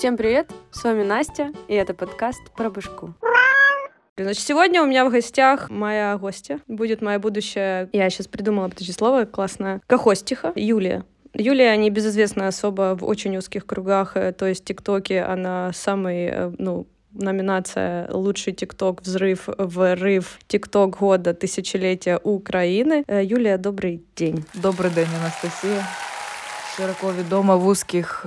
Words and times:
Всем 0.00 0.16
привет, 0.16 0.50
с 0.70 0.82
вами 0.82 1.02
Настя, 1.02 1.52
и 1.68 1.74
это 1.74 1.92
подкаст 1.92 2.40
про 2.56 2.70
башку. 2.70 3.12
Значит, 4.16 4.42
сегодня 4.42 4.82
у 4.82 4.86
меня 4.86 5.04
в 5.04 5.10
гостях 5.10 5.68
моя 5.68 6.16
гостья, 6.16 6.58
будет 6.68 7.02
моя 7.02 7.18
будущая, 7.18 7.90
я 7.92 8.08
сейчас 8.08 8.26
придумала 8.26 8.68
подожди 8.68 8.92
слово 8.92 9.26
классное, 9.26 9.82
кохостиха, 9.86 10.54
Юлия. 10.56 11.04
Юлия 11.34 11.76
небезызвестная 11.76 12.48
особо 12.48 12.96
в 12.98 13.04
очень 13.04 13.36
узких 13.36 13.66
кругах, 13.66 14.16
э, 14.16 14.32
то 14.32 14.46
есть 14.46 14.64
ТикТоке 14.64 15.20
она 15.20 15.70
самый, 15.74 16.28
э, 16.28 16.52
ну, 16.56 16.86
номинация 17.12 18.10
«Лучший 18.10 18.54
ТикТок. 18.54 19.02
Взрыв, 19.02 19.50
врыв. 19.58 20.38
ТикТок 20.46 20.98
года. 20.98 21.34
Тысячелетия 21.34 22.18
Украины». 22.22 23.04
Э, 23.06 23.22
Юлия, 23.22 23.58
добрый 23.58 24.00
день. 24.16 24.46
Добрий 24.54 24.90
день, 24.92 25.08
Анастасія. 25.20 25.86
Широко 26.76 27.12
відома 27.12 27.56
в 27.56 27.66
узких 27.66 28.26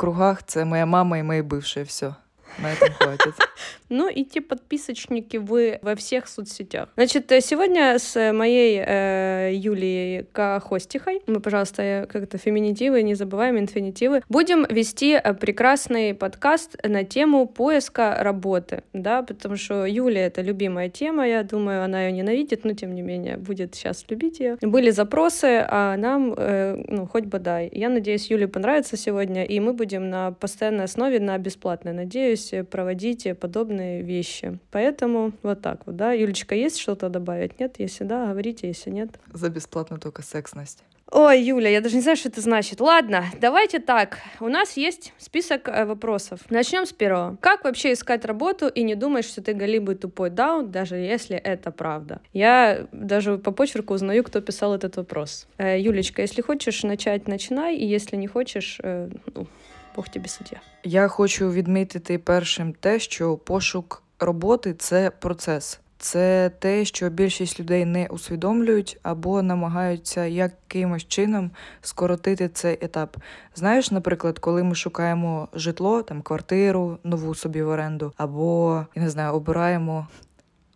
кругах. 0.00 0.42
Це 0.42 0.64
моя 0.64 0.86
мама 0.86 1.18
і 1.18 1.22
мої 1.22 1.42
бивші. 1.42 1.82
Все. 1.82 2.14
На 2.59 2.73
этом 2.73 2.93
хватит. 2.93 3.33
Ну 3.89 4.07
и 4.07 4.23
те 4.23 4.39
подписочники 4.39 5.35
вы 5.35 5.77
во 5.81 5.95
всех 5.95 6.29
соцсетях. 6.29 6.87
Значит, 6.95 7.29
э, 7.31 7.41
сегодня 7.41 7.99
с 7.99 8.31
моей 8.31 8.81
э, 8.81 9.51
Юлией 9.53 10.23
Кахостихой, 10.31 11.21
мы, 11.27 11.41
пожалуйста, 11.41 12.07
как-то 12.09 12.37
феминитивы, 12.37 13.03
не 13.03 13.15
забываем 13.15 13.59
инфинитивы, 13.59 14.21
будем 14.29 14.65
вести 14.69 15.19
э, 15.21 15.33
прекрасный 15.33 16.13
подкаст 16.13 16.77
на 16.87 17.03
тему 17.03 17.47
поиска 17.47 18.15
работы, 18.21 18.83
да, 18.93 19.23
потому 19.23 19.57
что 19.57 19.85
Юлия— 19.85 20.21
это 20.27 20.41
любимая 20.41 20.89
тема, 20.89 21.27
я 21.27 21.43
думаю, 21.43 21.83
она 21.83 22.05
ее 22.05 22.13
ненавидит, 22.13 22.63
но 22.63 22.73
тем 22.73 22.95
не 22.95 23.01
менее 23.01 23.35
будет 23.35 23.75
сейчас 23.75 24.05
любить 24.07 24.39
ее. 24.39 24.57
Были 24.61 24.91
запросы, 24.91 25.65
а 25.67 25.97
нам, 25.97 26.33
э, 26.37 26.81
ну, 26.87 27.05
хоть 27.07 27.25
бы 27.25 27.39
дай. 27.39 27.69
Я 27.73 27.89
надеюсь, 27.89 28.31
Юле 28.31 28.47
понравится 28.47 28.95
сегодня, 28.95 29.43
и 29.43 29.59
мы 29.59 29.73
будем 29.73 30.09
на 30.09 30.31
постоянной 30.31 30.85
основе, 30.85 31.19
на 31.19 31.37
бесплатной, 31.37 31.91
надеюсь, 31.91 32.40
проводить 32.69 33.27
подобные 33.39 34.01
вещи. 34.01 34.59
Поэтому 34.71 35.33
вот 35.43 35.61
так 35.61 35.85
вот, 35.85 35.95
да. 35.95 36.11
Юлечка, 36.11 36.55
есть 36.55 36.77
что-то 36.77 37.09
добавить? 37.09 37.59
Нет? 37.59 37.75
Если 37.77 38.03
да, 38.03 38.27
говорите, 38.27 38.67
если 38.67 38.89
нет. 38.89 39.19
За 39.33 39.49
бесплатно 39.49 39.97
только 39.99 40.21
секс, 40.21 40.53
Настя. 40.53 40.83
Ой, 41.13 41.41
Юля, 41.41 41.69
я 41.69 41.81
даже 41.81 41.95
не 41.95 42.01
знаю, 42.01 42.15
что 42.15 42.29
это 42.29 42.39
значит. 42.39 42.79
Ладно, 42.79 43.25
давайте 43.41 43.79
так. 43.79 44.19
У 44.39 44.47
нас 44.47 44.77
есть 44.77 45.11
список 45.17 45.67
э, 45.67 45.83
вопросов. 45.83 46.39
Начнем 46.49 46.85
с 46.85 46.93
первого. 46.93 47.35
Как 47.41 47.65
вообще 47.65 47.91
искать 47.91 48.23
работу 48.23 48.69
и 48.69 48.81
не 48.83 48.95
думать, 48.95 49.25
что 49.25 49.41
ты 49.41 49.53
галибый 49.53 49.95
тупой 49.95 50.29
даун, 50.29 50.71
даже 50.71 50.95
если 50.95 51.35
это 51.35 51.71
правда? 51.71 52.21
Я 52.31 52.87
даже 52.93 53.37
по 53.37 53.51
почерку 53.51 53.93
узнаю, 53.93 54.23
кто 54.23 54.39
писал 54.39 54.73
этот 54.73 54.95
вопрос. 54.95 55.47
Э, 55.57 55.77
Юлечка, 55.77 56.21
если 56.21 56.41
хочешь 56.41 56.81
начать, 56.83 57.27
начинай, 57.27 57.75
и 57.75 57.85
если 57.85 58.15
не 58.15 58.27
хочешь, 58.27 58.79
э, 58.81 59.09
ну, 59.35 59.47
Бог 59.95 60.09
тобі 60.09 60.29
суддя. 60.29 60.57
Я 60.83 61.07
хочу 61.07 61.51
відмітити 61.51 62.17
першим 62.17 62.73
те, 62.73 62.99
що 62.99 63.37
пошук 63.37 64.03
роботи 64.19 64.73
це 64.73 65.09
процес. 65.09 65.79
Це 66.01 66.51
те, 66.59 66.85
що 66.85 67.09
більшість 67.09 67.59
людей 67.59 67.85
не 67.85 68.07
усвідомлюють 68.07 68.99
або 69.03 69.41
намагаються 69.41 70.25
якимось 70.25 71.07
чином 71.07 71.51
скоротити 71.81 72.49
цей 72.49 72.77
етап. 72.81 73.17
Знаєш, 73.55 73.91
наприклад, 73.91 74.39
коли 74.39 74.63
ми 74.63 74.75
шукаємо 74.75 75.47
житло, 75.53 76.03
там 76.03 76.21
квартиру 76.21 76.97
нову 77.03 77.35
собі 77.35 77.63
в 77.63 77.67
оренду, 77.67 78.13
або 78.17 78.85
я 78.95 79.01
не 79.01 79.09
знаю, 79.09 79.33
обираємо 79.33 80.07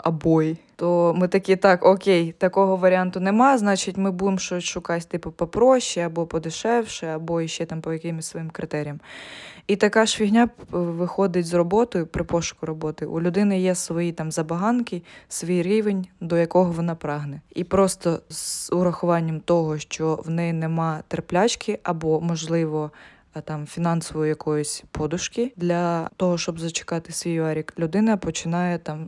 обої, 0.06 0.58
то 0.76 1.14
ми 1.18 1.28
такі, 1.28 1.56
так, 1.56 1.86
окей, 1.86 2.32
такого 2.38 2.76
варіанту 2.76 3.20
нема, 3.20 3.58
значить, 3.58 3.98
ми 3.98 4.12
будемо 4.12 4.38
щось 4.38 4.64
шукати, 4.64 5.06
типу, 5.06 5.32
попроще, 5.32 6.02
або 6.02 6.26
подешевше, 6.26 7.08
або 7.08 7.48
ще 7.48 7.66
там 7.66 7.82
по 7.82 7.94
якимось 7.94 8.26
своїм 8.26 8.50
критеріям. 8.50 9.00
І 9.68 9.76
така 9.76 10.06
ж 10.06 10.18
фігня 10.18 10.50
виходить 10.72 11.46
з 11.46 11.54
роботою 11.54 12.08
при 12.08 12.24
пошуку 12.24 12.66
роботи. 12.66 13.06
У 13.06 13.22
людини 13.22 13.60
є 13.60 13.76
свої 13.76 14.12
там 14.12 14.32
забаганки, 14.32 15.04
свій 15.30 15.62
рівень, 15.62 16.08
до 16.22 16.38
якого 16.38 16.72
вона 16.72 16.96
прагне. 16.96 17.42
І 17.56 17.64
просто 17.64 18.20
з 18.30 18.74
урахуванням 18.74 19.40
того, 19.40 19.78
що 19.78 20.20
в 20.26 20.30
неї 20.30 20.54
нема 20.54 21.04
терплячки, 21.08 21.80
або, 21.84 22.22
можливо, 22.22 22.92
там 23.44 23.66
фінансової 23.66 24.30
якоїсь 24.30 24.84
подушки 24.92 25.54
для 25.56 26.10
того, 26.18 26.38
щоб 26.38 26.60
зачекати 26.60 27.14
свій 27.14 27.42
варік, 27.42 27.74
людина 27.80 28.18
починає 28.18 28.78
там 28.78 29.08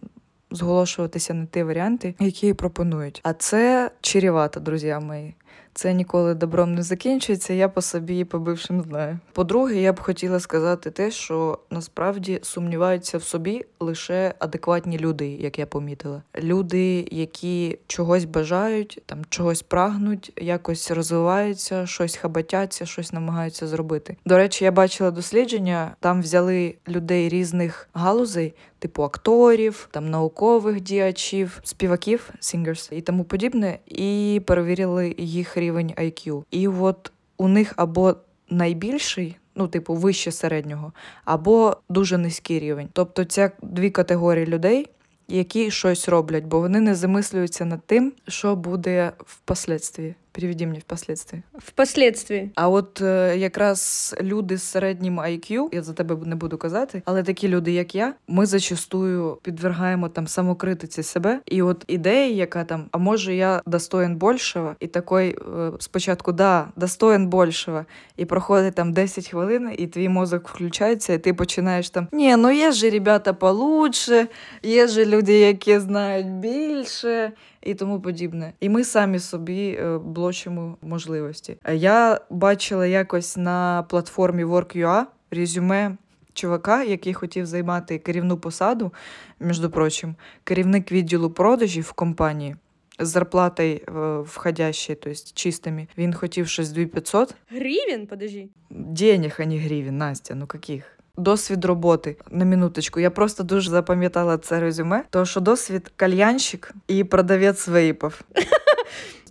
зголошуватися 0.50 1.34
на 1.34 1.46
ті 1.46 1.62
варіанти, 1.62 2.14
які 2.20 2.54
пропонують. 2.54 3.20
А 3.24 3.32
це 3.32 3.90
чарівато, 4.00 4.60
друзі 4.60 4.86
мої. 5.00 5.34
Це 5.77 5.93
ніколи 5.93 6.33
добром 6.33 6.75
не 6.75 6.83
закінчується. 6.83 7.53
Я 7.53 7.69
по 7.69 7.81
собі 7.81 8.25
по 8.25 8.39
бившим 8.39 8.81
знаю. 8.81 9.19
По-друге, 9.33 9.81
я 9.81 9.93
б 9.93 9.99
хотіла 9.99 10.39
сказати 10.39 10.91
те, 10.91 11.11
що 11.11 11.59
насправді 11.69 12.39
сумніваються 12.43 13.17
в 13.17 13.23
собі 13.23 13.65
лише 13.79 14.33
адекватні 14.39 14.99
люди, 14.99 15.27
як 15.27 15.59
я 15.59 15.65
помітила. 15.65 16.21
Люди, 16.39 17.07
які 17.11 17.79
чогось 17.87 18.25
бажають, 18.25 19.01
там 19.05 19.19
чогось 19.29 19.61
прагнуть, 19.61 20.31
якось 20.35 20.91
розвиваються, 20.91 21.85
щось 21.85 22.15
хабатяться, 22.15 22.85
щось 22.85 23.13
намагаються 23.13 23.67
зробити. 23.67 24.17
До 24.25 24.37
речі, 24.37 24.65
я 24.65 24.71
бачила 24.71 25.11
дослідження, 25.11 25.95
там 25.99 26.21
взяли 26.21 26.75
людей 26.87 27.29
різних 27.29 27.89
галузей. 27.93 28.53
Типу 28.79 29.03
акторів, 29.03 29.87
там 29.91 30.09
наукових 30.09 30.81
діячів, 30.81 31.59
співаків, 31.63 32.29
singers 32.41 32.93
і 32.93 33.01
тому 33.01 33.23
подібне, 33.23 33.79
і 33.85 34.41
перевірили 34.45 35.15
їх 35.17 35.46
рівень 35.55 35.93
IQ. 35.97 36.43
І 36.51 36.67
от 36.67 37.11
у 37.37 37.47
них 37.47 37.73
або 37.75 38.15
найбільший, 38.49 39.37
ну, 39.55 39.67
типу, 39.67 39.93
вище 39.93 40.31
середнього, 40.31 40.93
або 41.25 41.77
дуже 41.89 42.17
низький 42.17 42.59
рівень. 42.59 42.89
Тобто, 42.93 43.25
це 43.25 43.51
дві 43.61 43.89
категорії 43.89 44.45
людей, 44.45 44.87
які 45.27 45.71
щось 45.71 46.09
роблять, 46.09 46.43
бо 46.43 46.59
вони 46.59 46.79
не 46.79 46.95
замислюються 46.95 47.65
над 47.65 47.85
тим, 47.85 48.13
що 48.27 48.55
буде 48.55 49.11
впоследствии. 49.19 50.15
Переведи 50.37 50.67
мені 50.67 50.79
впоследствии. 50.79 51.43
Впоследствии. 51.53 52.49
А 52.55 52.69
от 52.69 53.01
е, 53.01 53.37
якраз 53.37 54.15
люди 54.21 54.57
з 54.57 54.63
середнім 54.63 55.19
IQ, 55.19 55.75
я 55.75 55.83
за 55.83 55.93
тебе 55.93 56.17
не 56.25 56.35
буду 56.35 56.57
казати, 56.57 57.01
але 57.05 57.23
такі 57.23 57.47
люди, 57.47 57.71
як 57.71 57.95
я, 57.95 58.13
ми 58.27 58.45
зачастую 58.45 59.37
підвергаємо 59.41 60.09
там 60.09 60.27
самокритиці 60.27 61.03
себе. 61.03 61.39
І 61.45 61.61
от 61.61 61.83
ідея, 61.87 62.35
яка 62.35 62.63
там, 62.63 62.85
а 62.91 62.97
може 62.97 63.35
я 63.35 63.61
достоин 63.65 64.15
большого, 64.15 64.75
і 64.79 64.87
такий 64.87 65.29
е, 65.29 65.71
спочатку 65.79 66.31
да, 66.31 66.67
достоин 66.75 67.27
большого, 67.27 67.85
і 68.17 68.25
проходить 68.25 68.75
там 68.75 68.93
10 68.93 69.27
хвилин, 69.27 69.69
і 69.77 69.87
твій 69.87 70.09
мозок 70.09 70.49
включається, 70.49 71.13
і 71.13 71.17
ти 71.17 71.33
починаєш 71.33 71.89
там: 71.89 72.07
ні, 72.11 72.35
ну 72.35 72.51
є 72.51 72.71
ж 72.71 72.89
ребята 72.89 73.33
получше, 73.33 74.27
є 74.63 74.87
ж 74.87 75.05
люди, 75.05 75.33
які 75.33 75.79
знають 75.79 76.27
більше 76.27 77.31
і 77.61 77.75
тому 77.75 78.01
подібне. 78.01 78.53
І 78.59 78.69
ми 78.69 78.83
самі 78.83 79.19
собі 79.19 79.77
е, 79.79 79.97
блочимо 79.97 80.77
можливості. 80.81 81.57
Я 81.73 82.21
бачила 82.29 82.87
якось 82.87 83.37
на 83.37 83.83
платформі 83.89 84.45
Work.ua 84.45 85.03
резюме. 85.31 85.97
Чувака, 86.33 86.83
який 86.83 87.13
хотів 87.13 87.45
займати 87.45 87.97
керівну 87.97 88.37
посаду, 88.37 88.93
між 89.39 89.59
прочим, 89.59 90.15
керівник 90.43 90.91
відділу 90.91 91.29
продажів 91.29 91.83
в 91.83 91.91
компанії 91.91 92.55
з 92.99 93.07
зарплатою 93.07 93.75
е, 93.75 94.19
входящей, 94.19 94.95
тобто 94.95 95.19
чистими. 95.33 95.87
Він 95.97 96.13
хотів 96.13 96.47
щось 96.47 96.71
2500. 96.71 97.35
Гривень, 97.49 98.07
подожди. 98.07 98.49
Денег, 98.69 99.37
а 99.39 99.45
не 99.45 99.57
гривень, 99.57 99.97
Настя, 99.97 100.35
ну 100.35 100.47
яких? 100.53 100.96
Досвід 101.17 101.65
роботи 101.65 102.15
на 102.31 102.45
минуточку. 102.45 102.99
Я 102.99 103.09
просто 103.11 103.43
дуже 103.43 103.71
запам'ятала 103.71 104.37
це 104.37 104.59
резюме, 104.59 105.03
тому 105.09 105.25
що 105.25 105.39
досвід 105.39 105.91
кальянщик 105.95 106.73
і 106.87 107.03
продавець 107.03 107.67
вейпів. 107.67 108.21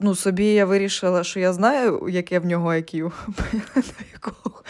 Ну, 0.01 0.15
собі 0.15 0.45
я 0.45 0.65
вирішила, 0.65 1.25
що 1.25 1.41
я 1.41 1.53
знаю, 1.53 2.09
яке 2.09 2.39
в 2.39 2.47
нього 2.47 2.69
IQ, 2.69 2.93
до 3.75 4.05
якого, 4.13 4.63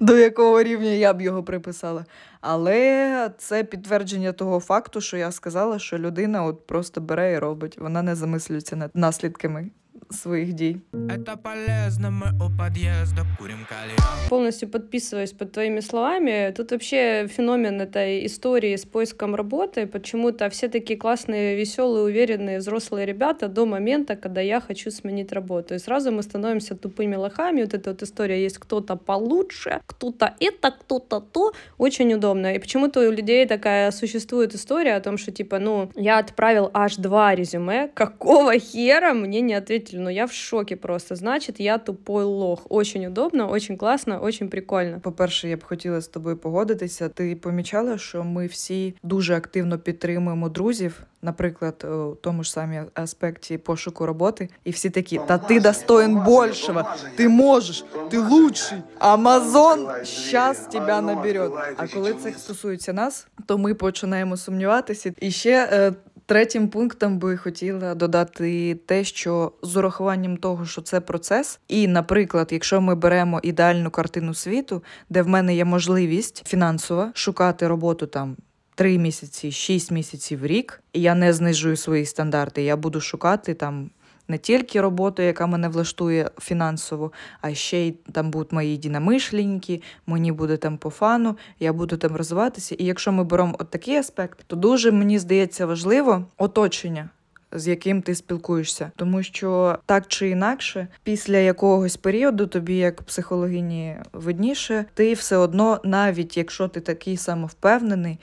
до 0.00 0.16
якого 0.16 0.62
рівня 0.62 0.90
я 0.90 1.12
б 1.12 1.20
його 1.20 1.42
приписала. 1.42 2.04
Але 2.40 3.30
це 3.38 3.64
підтвердження 3.64 4.32
того 4.32 4.60
факту, 4.60 5.00
що 5.00 5.16
я 5.16 5.32
сказала, 5.32 5.78
що 5.78 5.98
людина 5.98 6.44
от 6.44 6.66
просто 6.66 7.00
бере 7.00 7.32
і 7.32 7.38
робить. 7.38 7.78
Вона 7.78 8.02
не 8.02 8.14
замислюється 8.14 8.76
над 8.76 8.90
наслідками 8.94 9.70
своих 10.10 10.52
дій. 10.52 10.76
Это 10.92 11.36
полезно, 11.36 12.10
мы 12.10 12.46
у 12.46 12.50
подъезда 12.58 13.26
курим 13.38 13.66
кальян. 13.68 13.96
Полностью 14.28 14.68
подписываюсь 14.68 15.32
под 15.32 15.52
твоими 15.52 15.80
словами. 15.80 16.52
Тут 16.56 16.70
вообще 16.72 17.26
феномен 17.28 17.80
этой 17.80 18.26
истории 18.26 18.76
с 18.76 18.84
поиском 18.84 19.34
работы. 19.34 19.86
Почему-то 19.86 20.48
все 20.50 20.68
такие 20.68 20.98
классные, 20.98 21.56
веселые, 21.56 22.04
уверенные 22.04 22.58
взрослые 22.58 23.06
ребята 23.06 23.48
до 23.48 23.66
момента, 23.66 24.16
когда 24.16 24.40
я 24.40 24.60
хочу 24.60 24.90
сменить 24.90 25.32
работу. 25.32 25.74
И 25.74 25.78
сразу 25.78 26.10
мы 26.10 26.22
становимся 26.22 26.74
тупыми 26.74 27.16
лохами. 27.16 27.62
Вот 27.62 27.74
эта 27.74 27.90
вот 27.90 28.02
история 28.02 28.42
есть 28.42 28.58
кто-то 28.58 28.96
получше, 28.96 29.80
кто-то 29.86 30.34
это, 30.40 30.70
кто-то 30.70 31.20
то. 31.20 31.52
Очень 31.78 32.14
удобно. 32.14 32.54
И 32.54 32.58
почему-то 32.58 33.00
у 33.00 33.12
людей 33.12 33.46
такая 33.46 33.90
существует 33.92 34.54
история 34.54 34.96
о 34.96 35.00
том, 35.00 35.18
что 35.18 35.32
типа, 35.32 35.58
ну, 35.58 35.90
я 35.96 36.18
отправил 36.18 36.70
аж 36.72 36.96
два 36.96 37.34
резюме, 37.34 37.88
какого 37.94 38.58
хера 38.58 39.14
мне 39.14 39.40
не 39.40 39.54
ответили 39.54 39.99
ну 40.00 40.10
я 40.10 40.24
в 40.24 40.32
шоке 40.32 40.76
просто. 40.76 41.16
Значит, 41.16 41.60
я 41.60 41.78
тупой 41.78 42.24
лох. 42.24 42.66
Очень 42.68 43.06
удобно, 43.06 43.50
очень 43.50 43.76
класно, 43.76 44.20
очень 44.20 44.48
прикольно. 44.48 45.00
По-перше, 45.00 45.48
я 45.48 45.56
б 45.56 45.64
хотіла 45.64 46.00
з 46.00 46.08
тобою 46.08 46.36
погодитися. 46.36 47.08
Ти 47.08 47.36
помічала, 47.36 47.98
що 47.98 48.24
ми 48.24 48.46
всі 48.46 48.94
дуже 49.02 49.36
активно 49.36 49.78
підтримуємо 49.78 50.48
друзів, 50.48 51.02
наприклад, 51.22 51.84
у 51.84 52.14
тому 52.20 52.44
ж 52.44 52.52
самі 52.52 52.82
аспекті 52.94 53.58
пошуку 53.58 54.06
роботи, 54.06 54.48
і 54.64 54.70
всі 54.70 54.90
такі: 54.90 55.20
та 55.26 55.38
ти 55.38 55.60
достоин 55.60 56.14
большего, 56.24 56.84
ти 57.16 57.28
можеш, 57.28 57.84
ти 58.10 58.18
лучший. 58.18 58.78
Амазон 58.98 59.88
щас 60.04 60.58
тебе 60.58 61.00
наберет. 61.00 61.52
А 61.76 61.86
коли 61.86 62.14
це 62.14 62.32
стосується 62.32 62.92
нас, 62.92 63.26
то 63.46 63.58
ми 63.58 63.74
починаємо 63.74 64.36
сумніватися. 64.36 65.12
І 65.20 65.30
ще 65.30 65.68
е, 65.72 65.92
третім 66.30 66.68
пунктом 66.68 67.18
би 67.18 67.36
хотіла 67.36 67.94
додати 67.94 68.74
те, 68.86 69.04
що 69.04 69.52
з 69.62 69.76
урахуванням 69.76 70.36
того, 70.36 70.66
що 70.66 70.82
це 70.82 71.00
процес, 71.00 71.60
і, 71.68 71.88
наприклад, 71.88 72.48
якщо 72.50 72.80
ми 72.80 72.94
беремо 72.94 73.40
ідеальну 73.42 73.90
картину 73.90 74.34
світу, 74.34 74.82
де 75.08 75.22
в 75.22 75.28
мене 75.28 75.54
є 75.54 75.64
можливість 75.64 76.46
фінансова 76.46 77.10
шукати 77.14 77.68
роботу 77.68 78.06
там. 78.06 78.36
Три 78.74 78.98
місяці, 78.98 79.52
шість 79.52 79.90
місяців 79.90 80.40
в 80.40 80.46
рік, 80.46 80.82
і 80.92 81.00
я 81.00 81.14
не 81.14 81.32
знижую 81.32 81.76
свої 81.76 82.06
стандарти. 82.06 82.62
Я 82.62 82.76
буду 82.76 83.00
шукати 83.00 83.54
там 83.54 83.90
не 84.30 84.38
тільки 84.38 84.80
роботу, 84.80 85.22
яка 85.22 85.46
мене 85.46 85.68
влаштує 85.68 86.30
фінансово, 86.40 87.12
а 87.40 87.54
ще 87.54 87.78
й 87.78 87.94
там 88.12 88.30
будуть 88.30 88.52
мої 88.52 88.76
дінамишленьки, 88.76 89.82
мені 90.06 90.32
буде 90.32 90.56
там 90.56 90.78
по 90.78 90.90
фану, 90.90 91.36
я 91.60 91.72
буду 91.72 91.96
там 91.96 92.16
розвиватися. 92.16 92.74
І 92.78 92.84
якщо 92.84 93.12
ми 93.12 93.24
беремо 93.24 93.56
от 93.58 93.70
такий 93.70 93.96
аспект, 93.96 94.44
то 94.46 94.56
дуже 94.56 94.92
мені 94.92 95.18
здається 95.18 95.66
важливо 95.66 96.24
оточення. 96.38 97.08
З 97.52 97.68
яким 97.68 98.02
ти 98.02 98.14
спілкуєшся, 98.14 98.90
тому 98.96 99.22
що 99.22 99.78
так 99.86 100.06
чи 100.06 100.28
інакше, 100.28 100.88
після 101.02 101.36
якогось 101.36 101.96
періоду, 101.96 102.46
тобі 102.46 102.76
як 102.76 103.02
психологині 103.02 103.96
видніше, 104.12 104.84
ти 104.94 105.14
все 105.14 105.36
одно, 105.36 105.80
навіть 105.84 106.36
якщо 106.36 106.68
ти 106.68 106.80
такий 106.80 107.16
самовпевнений, 107.16 108.18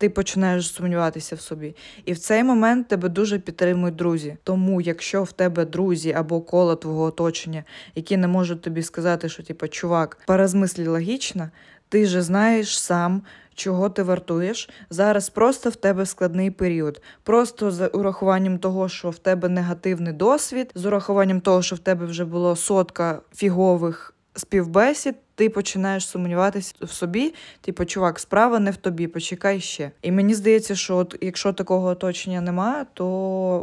ти 0.00 0.08
починаєш 0.08 0.72
сумніватися 0.72 1.36
в 1.36 1.40
собі. 1.40 1.76
І 2.04 2.12
в 2.12 2.18
цей 2.18 2.44
момент 2.44 2.88
тебе 2.88 3.08
дуже 3.08 3.38
підтримують 3.38 3.96
друзі. 3.96 4.36
Тому, 4.44 4.80
якщо 4.80 5.22
в 5.22 5.32
тебе 5.32 5.64
друзі 5.64 6.12
або 6.12 6.40
коло 6.40 6.76
твого 6.76 7.02
оточення, 7.02 7.64
які 7.94 8.16
не 8.16 8.28
можуть 8.28 8.60
тобі 8.60 8.82
сказати, 8.82 9.28
що 9.28 9.42
типу, 9.42 9.68
чувак, 9.68 10.18
порозмислі 10.26 10.86
логічно, 10.86 11.50
ти 11.88 12.06
же 12.06 12.22
знаєш 12.22 12.80
сам. 12.80 13.22
Чого 13.54 13.88
ти 13.88 14.02
вартуєш? 14.02 14.70
Зараз 14.90 15.28
просто 15.28 15.70
в 15.70 15.76
тебе 15.76 16.06
складний 16.06 16.50
період. 16.50 17.02
Просто 17.22 17.70
з 17.70 17.88
урахуванням 17.88 18.58
того, 18.58 18.88
що 18.88 19.10
в 19.10 19.18
тебе 19.18 19.48
негативний 19.48 20.12
досвід, 20.12 20.70
з 20.74 20.86
урахуванням 20.86 21.40
того, 21.40 21.62
що 21.62 21.76
в 21.76 21.78
тебе 21.78 22.06
вже 22.06 22.24
було 22.24 22.56
сотка 22.56 23.20
фігових 23.34 24.14
співбесід, 24.34 25.14
ти 25.40 25.48
починаєш 25.48 26.06
сумніватися 26.06 26.74
в 26.80 26.90
собі, 26.90 27.34
типу, 27.60 27.84
чувак, 27.84 28.18
справа 28.18 28.58
не 28.58 28.70
в 28.70 28.76
тобі, 28.76 29.06
почекай 29.06 29.60
ще. 29.60 29.90
І 30.02 30.12
мені 30.12 30.34
здається, 30.34 30.74
що 30.74 30.96
от 30.96 31.16
якщо 31.20 31.52
такого 31.52 31.88
оточення 31.88 32.40
немає, 32.40 32.86
то 32.94 33.06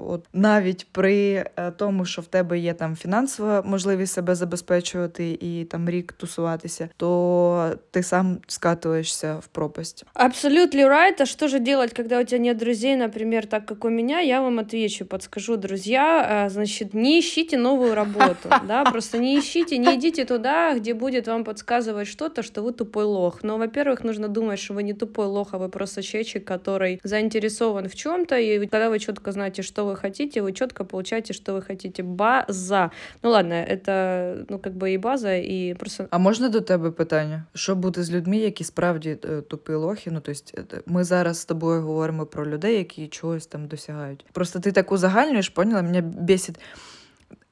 от 0.10 0.26
навіть 0.34 0.88
при 0.92 1.46
е, 1.56 1.72
тому, 1.72 2.06
що 2.06 2.22
в 2.22 2.26
тебе 2.26 2.60
є 2.60 2.74
там 2.74 2.96
фінансова 2.96 3.62
можливість 3.66 4.14
себе 4.14 4.36
забезпечувати 4.36 5.38
і 5.42 5.66
там 5.66 5.90
рік 5.90 6.14
тусуватися, 6.14 6.90
то 6.98 7.72
ти 7.92 8.04
сам 8.04 8.38
скатуєшся 8.48 9.36
в 9.36 9.48
пропасть. 9.48 10.06
Абсолютно 10.14 10.80
right. 10.80 11.22
А 11.22 11.26
что 11.26 11.48
же 11.48 11.60
делать, 11.60 11.94
когда 11.94 12.22
у 12.22 12.24
тебя 12.24 12.44
нет 12.44 12.58
друзей, 12.58 12.96
например, 12.96 13.46
так 13.46 13.66
как 13.66 13.86
у 13.86 13.90
меня? 13.90 14.20
Я 14.20 14.42
вам 14.42 14.60
отвечу, 14.60 15.06
подскажу, 15.06 15.58
друзья, 15.58 16.46
э, 16.46 16.50
значит, 16.50 16.94
не 16.94 17.20
ищите 17.20 17.58
новую 17.58 17.96
работу, 17.96 18.50
да, 18.68 18.84
просто 18.84 19.18
не 19.18 19.40
ищите, 19.40 19.78
не 19.78 19.96
идите 19.96 20.26
туда, 20.26 20.74
где 20.74 20.94
будет 20.94 21.28
вам 21.28 21.44
подсказывать 21.44 21.67
подсказывает 21.67 22.07
что-то, 22.09 22.43
что 22.43 22.63
вы 22.63 22.73
тупой 22.73 23.05
лох. 23.05 23.43
Но, 23.43 23.59
во-первых, 23.59 24.05
нужно 24.05 24.29
думать, 24.29 24.59
что 24.59 24.75
вы 24.75 24.83
не 24.83 24.95
тупой 24.95 25.27
лох, 25.27 25.49
а 25.53 25.59
вы 25.59 25.69
просто 25.69 26.03
человек, 26.03 26.45
который 26.45 27.01
заинтересован 27.05 27.89
в 27.89 27.95
чем-то, 27.95 28.39
и 28.39 28.67
когда 28.67 28.91
вы 28.91 28.99
четко 28.99 29.33
знаете, 29.33 29.63
что 29.63 29.85
вы 29.85 29.97
хотите, 29.97 30.43
вы 30.43 30.53
четко 30.53 30.85
получаете, 30.85 31.33
что 31.33 31.53
вы 31.55 31.63
хотите. 31.63 32.03
База. 32.03 32.91
Ну 33.23 33.31
ладно, 33.31 33.55
это 33.55 34.45
ну 34.49 34.59
как 34.59 34.73
бы 34.73 34.89
і 34.89 34.99
база, 34.99 35.35
і 35.35 35.75
просто. 35.79 36.07
А 36.11 36.19
можна 36.19 36.49
до 36.49 36.61
тебе 36.61 36.91
питання? 36.91 37.45
Що 37.55 37.75
бути 37.75 38.03
з 38.03 38.11
людьми, 38.11 38.37
які 38.37 38.65
справді 38.65 39.15
тупі 39.49 39.73
лохи? 39.73 40.11
Ну 40.11 40.21
тобто, 40.25 40.77
ми 40.87 41.05
зараз 41.05 41.39
з 41.41 41.45
тобою 41.45 41.83
говоримо 41.83 42.27
про 42.27 42.47
людей, 42.47 42.77
які 42.79 43.09
чогось 43.09 43.47
там 43.47 43.67
досягають. 43.67 44.25
Просто 44.33 44.61
ти 44.61 44.73
так 44.73 44.93
узагальнюєш, 44.93 45.49
поняла? 45.49 45.83
Мене 45.83 46.01
бесить. 46.01 46.59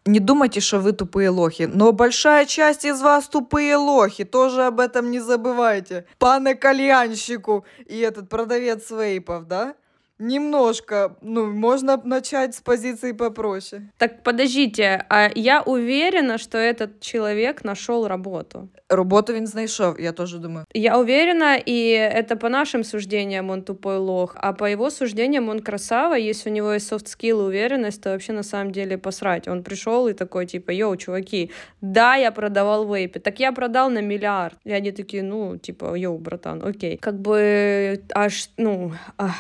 Не 0.07 0.19
думайте, 0.19 0.59
что 0.59 0.79
вы 0.79 0.91
тупые 0.91 1.29
лохи, 1.29 1.63
но 1.63 1.91
большая 1.91 2.45
часть 2.45 2.85
из 2.85 3.01
вас 3.01 3.27
тупые 3.27 3.75
лохи, 3.75 4.23
тоже 4.23 4.65
об 4.65 4.79
этом 4.79 5.09
не 5.09 5.19
забывайте. 5.19 6.05
Пане 6.19 6.53
кальянщику 6.53 7.65
и 7.87 7.97
этот 7.99 8.29
продавец 8.29 8.91
вейпов, 8.91 9.47
да? 9.47 9.73
Немножко, 10.19 11.17
ну, 11.21 11.45
можно 11.51 12.01
начать 12.03 12.55
с 12.55 12.61
позиции 12.61 13.11
попроще. 13.11 13.81
Так 13.97 14.23
подождите, 14.23 15.05
а 15.09 15.29
я 15.35 15.61
уверена, 15.61 16.37
что 16.37 16.57
этот 16.57 17.01
человек 17.01 17.65
нашел 17.65 18.07
работу. 18.07 18.69
Роботу 18.89 19.33
він 19.33 19.47
знайшов, 19.47 19.99
я 19.99 20.11
тоже 20.11 20.37
думаю. 20.37 20.65
Я 20.73 20.97
уверена, 20.99 21.57
и 21.57 21.89
это 21.89 22.35
по 22.35 22.49
нашим 22.49 22.83
суждениям 22.83 23.49
он 23.49 23.61
тупой 23.63 23.97
лох, 23.97 24.35
а 24.39 24.53
по 24.53 24.65
его 24.65 24.89
суждениям 24.89 25.49
он 25.49 25.59
красава, 25.59 26.15
если 26.15 26.49
у 26.49 26.53
него 26.53 26.73
есть 26.73 26.87
soft 26.87 27.07
skill 27.07 27.41
и 27.41 27.43
уверенность, 27.43 28.01
то 28.01 28.11
вообще 28.11 28.33
на 28.33 28.43
самом 28.43 28.71
деле 28.71 28.97
посрать. 28.97 29.47
Он 29.47 29.63
пришел 29.63 30.07
и 30.07 30.13
такой, 30.13 30.45
типа, 30.45 30.71
yo, 30.71 30.95
чуваки, 30.97 31.51
да, 31.81 32.15
я 32.15 32.31
продавал 32.31 32.85
вейпы, 32.85 33.19
так 33.19 33.39
я 33.39 33.51
продал 33.51 33.89
на 33.89 34.01
миллиард. 34.01 34.57
И 34.63 34.71
они 34.71 34.91
такие, 34.91 35.23
ну, 35.23 35.57
типа, 35.57 35.95
yo, 35.95 36.17
братан, 36.17 36.63
окей. 36.63 36.97
Как 36.97 37.19
бы 37.19 38.01
аж, 38.13 38.49
ну, 38.57 38.93
ах. 39.17 39.35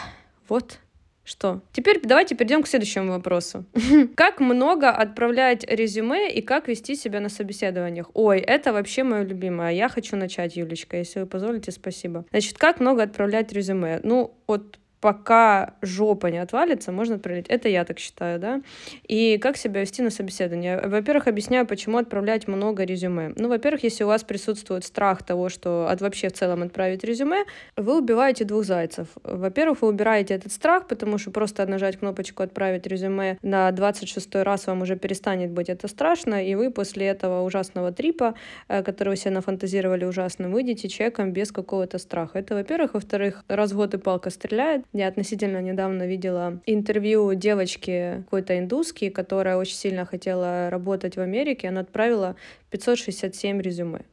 Вот 0.47 0.79
что? 1.25 1.61
Теперь 1.71 1.99
давайте 2.03 2.35
перейдем 2.35 2.61
к 2.61 2.67
следующему 2.67 3.11
вопросу. 3.11 3.65
как 4.15 4.39
много 4.39 4.91
отправлять 4.91 5.65
резюме 5.67 6.31
и 6.31 6.41
как 6.41 6.67
вести 6.67 6.95
себя 6.95 7.19
на 7.19 7.29
собеседованиях? 7.29 8.11
Ой, 8.13 8.39
это 8.39 8.71
вообще 8.71 9.03
мое 9.03 9.23
любимое. 9.23 9.71
Я 9.71 9.89
хочу 9.89 10.15
начать, 10.15 10.55
Юлечка, 10.55 10.97
если 10.97 11.21
вы 11.21 11.25
позволите, 11.25 11.71
спасибо. 11.71 12.25
Значит, 12.29 12.59
как 12.59 12.79
много 12.79 13.01
отправлять 13.01 13.51
резюме? 13.51 13.99
Ну, 14.03 14.35
вот 14.45 14.77
пока 15.05 15.75
жопа 15.83 16.31
не 16.31 16.39
отвалится, 16.39 16.91
можно 16.91 17.17
отправлять. 17.17 17.45
Это 17.47 17.69
я 17.69 17.85
так 17.85 17.99
считаю, 17.99 18.39
да. 18.39 18.61
И 19.07 19.37
как 19.37 19.55
себя 19.55 19.81
вести 19.81 20.01
на 20.01 20.09
собеседование? 20.09 20.81
Во-первых, 20.83 21.27
объясняю, 21.27 21.67
почему 21.67 21.99
отправлять 21.99 22.47
много 22.47 22.85
резюме. 22.85 23.31
Ну, 23.35 23.47
во-первых, 23.47 23.83
если 23.83 24.03
у 24.03 24.07
вас 24.07 24.23
присутствует 24.23 24.83
страх 24.83 25.21
того, 25.21 25.49
что 25.49 25.87
от 25.91 26.01
вообще 26.01 26.29
в 26.29 26.33
целом 26.33 26.63
отправить 26.63 27.03
резюме, 27.03 27.43
вы 27.77 27.99
убиваете 27.99 28.45
двух 28.45 28.63
зайцев. 28.63 29.07
Во-первых, 29.23 29.83
вы 29.83 29.89
убираете 29.89 30.33
этот 30.33 30.51
страх, 30.51 30.87
потому 30.87 31.19
что 31.19 31.29
просто 31.29 31.67
нажать 31.67 31.99
кнопочку 31.99 32.41
«Отправить 32.41 32.87
резюме» 32.87 33.37
на 33.43 33.71
26 33.71 34.35
раз 34.37 34.65
вам 34.65 34.81
уже 34.81 34.95
перестанет 34.95 35.51
быть 35.51 35.69
это 35.69 35.87
страшно, 35.87 36.43
и 36.43 36.55
вы 36.55 36.71
после 36.71 37.05
этого 37.05 37.43
ужасного 37.43 37.91
трипа, 37.91 38.33
э, 38.69 38.81
который 38.81 39.09
вы 39.09 39.17
себе 39.17 39.35
нафантазировали 39.35 40.05
ужасным, 40.05 40.51
выйдете 40.51 40.89
человеком 40.89 41.31
без 41.31 41.51
какого-то 41.51 41.99
страха. 41.99 42.39
Это, 42.39 42.55
во-первых. 42.55 42.95
Во-вторых, 42.95 43.43
раз 43.47 43.71
в 43.71 43.75
год 43.75 43.93
и 43.93 43.97
палка 43.97 44.31
стреляет, 44.31 44.83
я 44.95 45.07
относительно 45.09 45.61
недавно 45.61 46.07
видела 46.07 46.61
интервью 46.65 47.33
девочки 47.33 48.23
какой-то 48.23 48.57
индуски, 48.57 49.09
которая 49.09 49.57
очень 49.57 49.75
сильно 49.75 50.05
хотела 50.05 50.69
работать 50.69 51.17
в 51.17 51.19
Америке. 51.19 51.67
Она 51.67 51.81
отправила 51.81 52.37
567 52.71 53.61
резюме 53.61 54.05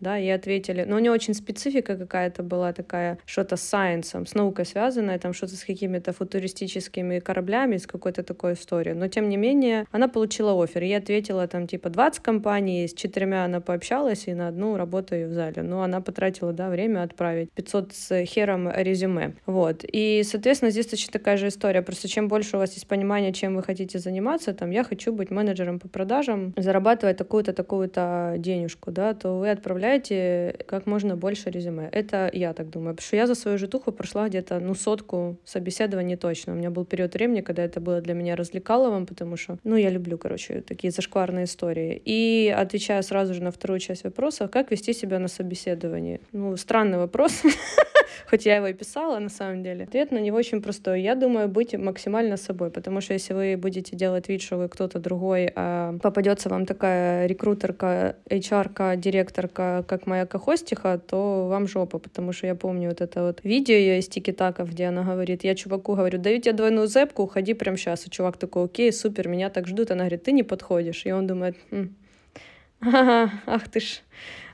да, 0.00 0.18
и 0.18 0.28
ответили. 0.28 0.84
Но 0.84 0.96
у 0.96 0.98
нее 0.98 1.12
очень 1.12 1.34
специфика 1.34 1.96
какая-то 1.96 2.42
была 2.42 2.72
такая, 2.72 3.18
что-то 3.26 3.56
с 3.56 3.62
сайенсом, 3.62 4.26
с 4.26 4.34
наукой 4.34 4.64
связанное, 4.64 5.18
там 5.18 5.32
что-то 5.32 5.56
с 5.56 5.64
какими-то 5.64 6.12
футуристическими 6.12 7.18
кораблями, 7.18 7.76
с 7.76 7.86
какой-то 7.86 8.22
такой 8.22 8.54
историей. 8.54 8.94
Но, 8.94 9.08
тем 9.08 9.28
не 9.28 9.36
менее, 9.36 9.86
она 9.90 10.08
получила 10.08 10.52
офер. 10.62 10.82
Я 10.82 10.98
ответила 10.98 11.46
там 11.46 11.66
типа 11.66 11.90
20 11.90 12.22
компаний, 12.22 12.86
с 12.86 12.94
четырьмя 12.94 13.44
она 13.44 13.60
пообщалась, 13.60 14.28
и 14.28 14.34
на 14.34 14.48
одну 14.48 14.76
работаю 14.76 15.28
в 15.28 15.32
зале. 15.32 15.62
Но 15.62 15.82
она 15.82 16.00
потратила, 16.00 16.52
да, 16.52 16.68
время 16.68 17.02
отправить 17.02 17.50
500 17.52 17.92
с 17.92 18.24
хером 18.24 18.70
резюме. 18.70 19.34
Вот. 19.46 19.84
И, 19.84 20.22
соответственно, 20.24 20.70
здесь 20.70 20.86
точно 20.86 21.12
такая 21.12 21.36
же 21.36 21.48
история. 21.48 21.82
Просто 21.82 22.08
чем 22.08 22.28
больше 22.28 22.56
у 22.56 22.60
вас 22.60 22.74
есть 22.74 22.86
понимания, 22.86 23.32
чем 23.32 23.56
вы 23.56 23.62
хотите 23.62 23.98
заниматься, 23.98 24.52
там, 24.54 24.70
я 24.70 24.84
хочу 24.84 25.12
быть 25.12 25.30
менеджером 25.30 25.78
по 25.78 25.88
продажам, 25.88 26.54
зарабатывать 26.56 27.16
такую-то, 27.16 27.52
такую-то 27.52 28.34
денежку, 28.38 28.90
да, 28.90 29.14
то 29.14 29.38
вы 29.38 29.50
отправляете 29.50 29.87
отправляйте 29.88 30.64
как 30.66 30.86
можно 30.86 31.16
больше 31.16 31.50
резюме. 31.50 31.88
Это 31.92 32.30
я 32.32 32.52
так 32.52 32.70
думаю. 32.70 32.94
Потому 32.94 33.06
что 33.06 33.16
я 33.16 33.26
за 33.26 33.34
свою 33.34 33.58
житуху 33.58 33.92
прошла 33.92 34.28
где-то, 34.28 34.60
ну, 34.60 34.74
сотку 34.74 35.36
собеседований 35.44 36.16
точно. 36.16 36.52
У 36.52 36.56
меня 36.56 36.70
был 36.70 36.84
период 36.84 37.14
времени, 37.14 37.40
когда 37.40 37.62
это 37.62 37.80
было 37.80 38.00
для 38.00 38.14
меня 38.14 38.36
развлекаловым, 38.36 39.06
потому 39.06 39.36
что, 39.36 39.58
ну, 39.64 39.76
я 39.76 39.90
люблю, 39.90 40.18
короче, 40.18 40.60
такие 40.60 40.90
зашкварные 40.90 41.44
истории. 41.44 42.00
И 42.04 42.54
отвечая 42.56 43.02
сразу 43.02 43.34
же 43.34 43.42
на 43.42 43.50
вторую 43.50 43.80
часть 43.80 44.04
вопроса, 44.04 44.48
как 44.48 44.70
вести 44.70 44.92
себя 44.92 45.18
на 45.18 45.28
собеседовании? 45.28 46.20
Ну, 46.32 46.56
странный 46.56 46.98
вопрос. 46.98 47.42
хоть 48.30 48.46
я 48.46 48.56
его 48.56 48.66
и 48.66 48.72
писала 48.72 49.18
на 49.18 49.28
самом 49.28 49.62
деле. 49.62 49.84
Ответ 49.84 50.10
на 50.12 50.18
него 50.18 50.36
очень 50.36 50.62
простой. 50.62 51.02
Я 51.02 51.14
думаю 51.14 51.48
быть 51.48 51.74
максимально 51.74 52.36
собой, 52.36 52.70
потому 52.70 53.00
что 53.00 53.14
если 53.14 53.34
вы 53.34 53.56
будете 53.56 53.96
делать 53.96 54.28
вид, 54.28 54.42
что 54.42 54.56
вы 54.56 54.68
кто-то 54.68 54.98
другой, 54.98 55.52
а 55.54 55.96
попадется 56.02 56.48
вам 56.48 56.66
такая 56.66 57.26
рекрутерка, 57.26 58.16
HR-ка, 58.30 58.96
директорка, 58.96 59.84
как 59.86 60.06
моя 60.06 60.26
Кахостиха, 60.26 60.98
то 60.98 61.48
вам 61.48 61.68
жопа, 61.68 61.98
потому 61.98 62.32
что 62.32 62.46
я 62.46 62.54
помню 62.54 62.88
вот 62.88 63.00
это 63.00 63.22
вот 63.22 63.40
видео 63.44 63.74
ее 63.74 63.98
из 63.98 64.08
Тики-Така, 64.08 64.64
где 64.64 64.86
она 64.86 65.02
говорит, 65.02 65.44
я 65.44 65.54
чуваку 65.54 65.94
говорю, 65.94 66.18
даю 66.18 66.40
тебе 66.40 66.52
двойную 66.52 66.86
зепку, 66.86 67.22
уходи 67.22 67.54
прямо 67.54 67.76
сейчас. 67.76 68.06
И 68.06 68.10
чувак 68.10 68.36
такой, 68.36 68.64
окей, 68.64 68.92
супер, 68.92 69.28
меня 69.28 69.50
так 69.50 69.66
ждут. 69.66 69.90
Она 69.90 70.04
говорит, 70.04 70.22
ты 70.22 70.32
не 70.32 70.42
подходишь. 70.42 71.06
И 71.06 71.12
он 71.12 71.26
думает, 71.26 71.56
Ага, 72.80 73.32
ах 73.46 73.68
ты 73.68 73.80
ж, 73.80 74.02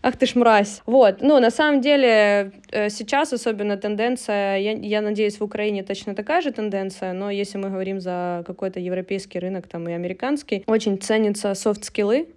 ах 0.05 0.17
ты 0.17 0.27
ж 0.27 0.39
мразь. 0.39 0.83
Вот, 0.87 1.23
ну, 1.23 1.41
на 1.41 1.51
самом 1.51 1.81
деле, 1.81 2.53
э, 2.71 2.91
сейчас 2.91 3.33
особенно 3.33 3.77
тенденция, 3.77 4.59
я, 4.59 4.73
я 4.73 5.01
надеюсь, 5.01 5.41
в 5.41 5.45
Украине 5.45 5.83
точно 5.83 6.15
такая 6.15 6.43
же 6.43 6.53
тенденция, 6.53 7.15
но 7.15 7.31
если 7.31 7.59
мы 7.59 7.71
говорим 7.71 8.01
за 8.01 8.45
какой-то 8.47 8.81
европейский 8.81 9.39
рынок 9.39 9.67
там 9.67 9.89
и 9.89 9.93
американский, 9.93 10.63
очень 10.67 10.99
ценятся 10.99 11.55
софт-скиллы, 11.55 12.29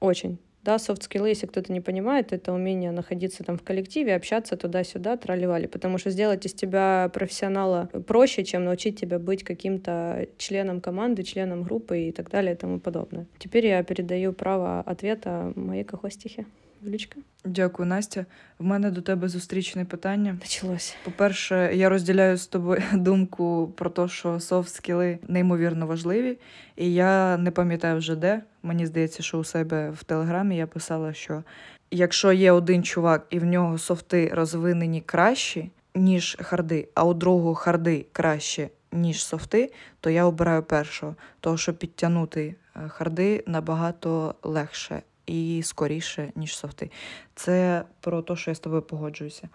очень. 0.00 0.38
Да, 0.64 0.78
софт-скиллы, 0.78 1.28
если 1.28 1.46
кто-то 1.46 1.72
не 1.72 1.80
понимает, 1.80 2.32
это 2.32 2.52
умение 2.52 2.92
находиться 2.92 3.44
там 3.44 3.56
в 3.56 3.62
коллективе, 3.62 4.14
общаться 4.14 4.56
туда-сюда, 4.56 5.16
тролливали. 5.16 5.66
Потому 5.66 5.98
что 5.98 6.10
сделать 6.10 6.46
из 6.46 6.54
тебя 6.54 7.10
профессионала 7.12 7.88
проще, 8.06 8.44
чем 8.44 8.64
научить 8.64 9.00
тебя 9.00 9.18
быть 9.18 9.42
каким-то 9.42 10.26
членом 10.38 10.80
команды, 10.80 11.24
членом 11.24 11.64
группы 11.64 11.98
и 11.98 12.12
так 12.12 12.30
далее 12.30 12.54
и 12.54 12.56
тому 12.56 12.78
подобное. 12.78 13.26
Теперь 13.38 13.66
я 13.66 13.82
передаю 13.82 14.32
право 14.32 14.80
ответа 14.80 15.52
моей 15.56 15.82
кахостихе. 15.82 16.46
Юлічка. 16.82 17.16
Дякую, 17.44 17.88
Настя. 17.88 18.26
В 18.58 18.64
мене 18.64 18.90
до 18.90 19.02
тебе 19.02 19.28
зустрічне 19.28 19.84
питання. 19.84 20.36
Началось. 20.40 20.96
По-перше, 21.04 21.70
я 21.74 21.88
розділяю 21.88 22.36
з 22.36 22.46
тобою 22.46 22.82
думку 22.92 23.72
про 23.76 23.90
те, 23.90 24.08
що 24.08 24.40
софт-скіли 24.40 25.18
неймовірно 25.28 25.86
важливі. 25.86 26.38
І 26.76 26.92
я 26.94 27.36
не 27.36 27.50
пам'ятаю 27.50 27.98
вже 27.98 28.16
де. 28.16 28.42
Мені 28.62 28.86
здається, 28.86 29.22
що 29.22 29.38
у 29.38 29.44
себе 29.44 29.90
в 29.90 30.04
телеграмі 30.04 30.56
я 30.56 30.66
писала, 30.66 31.12
що 31.12 31.42
якщо 31.90 32.32
є 32.32 32.52
один 32.52 32.82
чувак 32.82 33.26
і 33.30 33.38
в 33.38 33.44
нього 33.44 33.78
софти 33.78 34.30
розвинені 34.34 35.00
кращі, 35.00 35.70
ніж 35.94 36.36
харди, 36.40 36.88
а 36.94 37.04
у 37.04 37.14
другого 37.14 37.54
харди 37.54 38.06
краще, 38.12 38.68
ніж 38.92 39.24
софти, 39.24 39.72
то 40.00 40.10
я 40.10 40.24
обираю 40.24 40.62
першого. 40.62 41.16
Тому 41.40 41.56
що 41.56 41.74
підтягнути 41.74 42.54
е, 42.76 42.88
харди 42.88 43.44
набагато 43.46 44.34
легше 44.42 45.02
і 45.32 45.62
скоріше, 45.62 46.32
ніж 46.36 46.56
софти. 46.56 46.90
Це 47.34 47.84
про 48.00 48.22
те, 48.22 48.36
що 48.36 48.50
я 48.50 48.54
з 48.54 48.60
тобою 48.60 48.82
погоджуюся. 48.82 49.48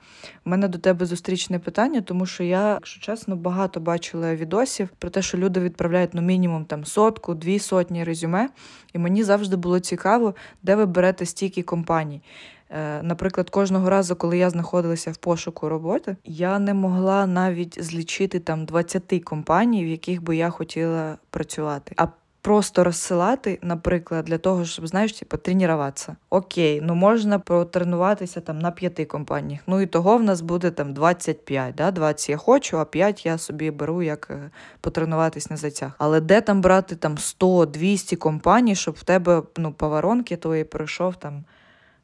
У 0.46 0.50
мене 0.50 0.68
до 0.68 0.78
тебе 0.78 1.06
зустрічне 1.06 1.60
питання, 1.60 2.02
тому 2.02 2.26
що 2.26 2.44
я, 2.44 2.74
якщо 2.74 3.02
чесно, 3.02 3.36
багато 3.36 3.80
бачила 3.80 4.36
відосів 4.36 4.90
про 5.00 5.10
те, 5.10 5.22
що 5.22 5.38
люди 5.38 5.60
відправляють 5.60 6.14
ну, 6.14 6.22
мінімум 6.22 6.66
там 6.66 6.86
сотку, 6.86 7.34
дві 7.34 7.60
сотні 7.60 8.04
резюме. 8.04 8.50
І 8.94 9.00
мені 9.00 9.24
завжди 9.24 9.56
було 9.56 9.80
цікаво, 9.80 10.36
де 10.64 10.76
ви 10.76 10.86
берете 10.86 11.26
стільки 11.26 11.64
компаній. 11.64 12.22
Е, 12.70 13.04
наприклад, 13.04 13.50
кожного 13.50 13.90
разу, 13.90 14.16
коли 14.16 14.38
я 14.38 14.50
знаходилася 14.50 15.12
в 15.12 15.18
пошуку 15.18 15.70
роботи, 15.70 16.16
я 16.26 16.60
не 16.60 16.74
могла 16.74 17.28
навіть 17.28 17.84
злічити 17.84 18.40
там 18.40 18.66
20 18.66 19.24
компаній, 19.24 19.86
в 19.86 19.88
яких 19.88 20.24
би 20.24 20.38
я 20.38 20.50
хотіла 20.50 21.18
працювати. 21.30 21.94
А 21.98 22.08
просто 22.48 22.84
розсилати, 22.84 23.60
наприклад, 23.62 24.26
для 24.26 24.38
того, 24.38 24.66
щоб 24.66 24.88
знаєш, 24.88 25.14
типу, 25.14 25.38
тренуватися. 25.38 26.16
Окей, 26.30 26.82
ну 26.82 26.96
можна 26.96 27.40
протренуватися 27.40 28.42
там 28.42 28.60
на 28.60 28.72
п'яти 28.72 29.06
компаніях. 29.06 29.62
Ну 29.68 29.82
і 29.82 29.86
того 29.86 30.18
в 30.18 30.24
нас 30.24 30.42
буде 30.42 30.72
там 30.72 30.94
25, 30.94 31.76
да? 31.76 31.92
20 31.92 32.30
я 32.30 32.38
хочу, 32.38 32.80
а 32.80 32.86
5 32.86 33.26
я 33.26 33.38
собі 33.38 33.72
беру 33.72 34.02
як 34.02 34.28
е, 34.32 34.50
потренуватись 34.82 35.50
на 35.50 35.58
зайцях. 35.58 35.92
Але 35.98 36.22
де 36.22 36.42
там 36.42 36.62
брати 36.62 36.96
там 36.96 37.16
100-200 37.16 38.16
компаній, 38.16 38.76
щоб 38.76 38.96
в 38.96 39.04
тебе 39.04 39.44
ну, 39.58 39.74
по 39.74 39.90
воронки 39.90 40.38
твої 40.38 40.64
пройшов 40.64 41.16
там, 41.16 41.44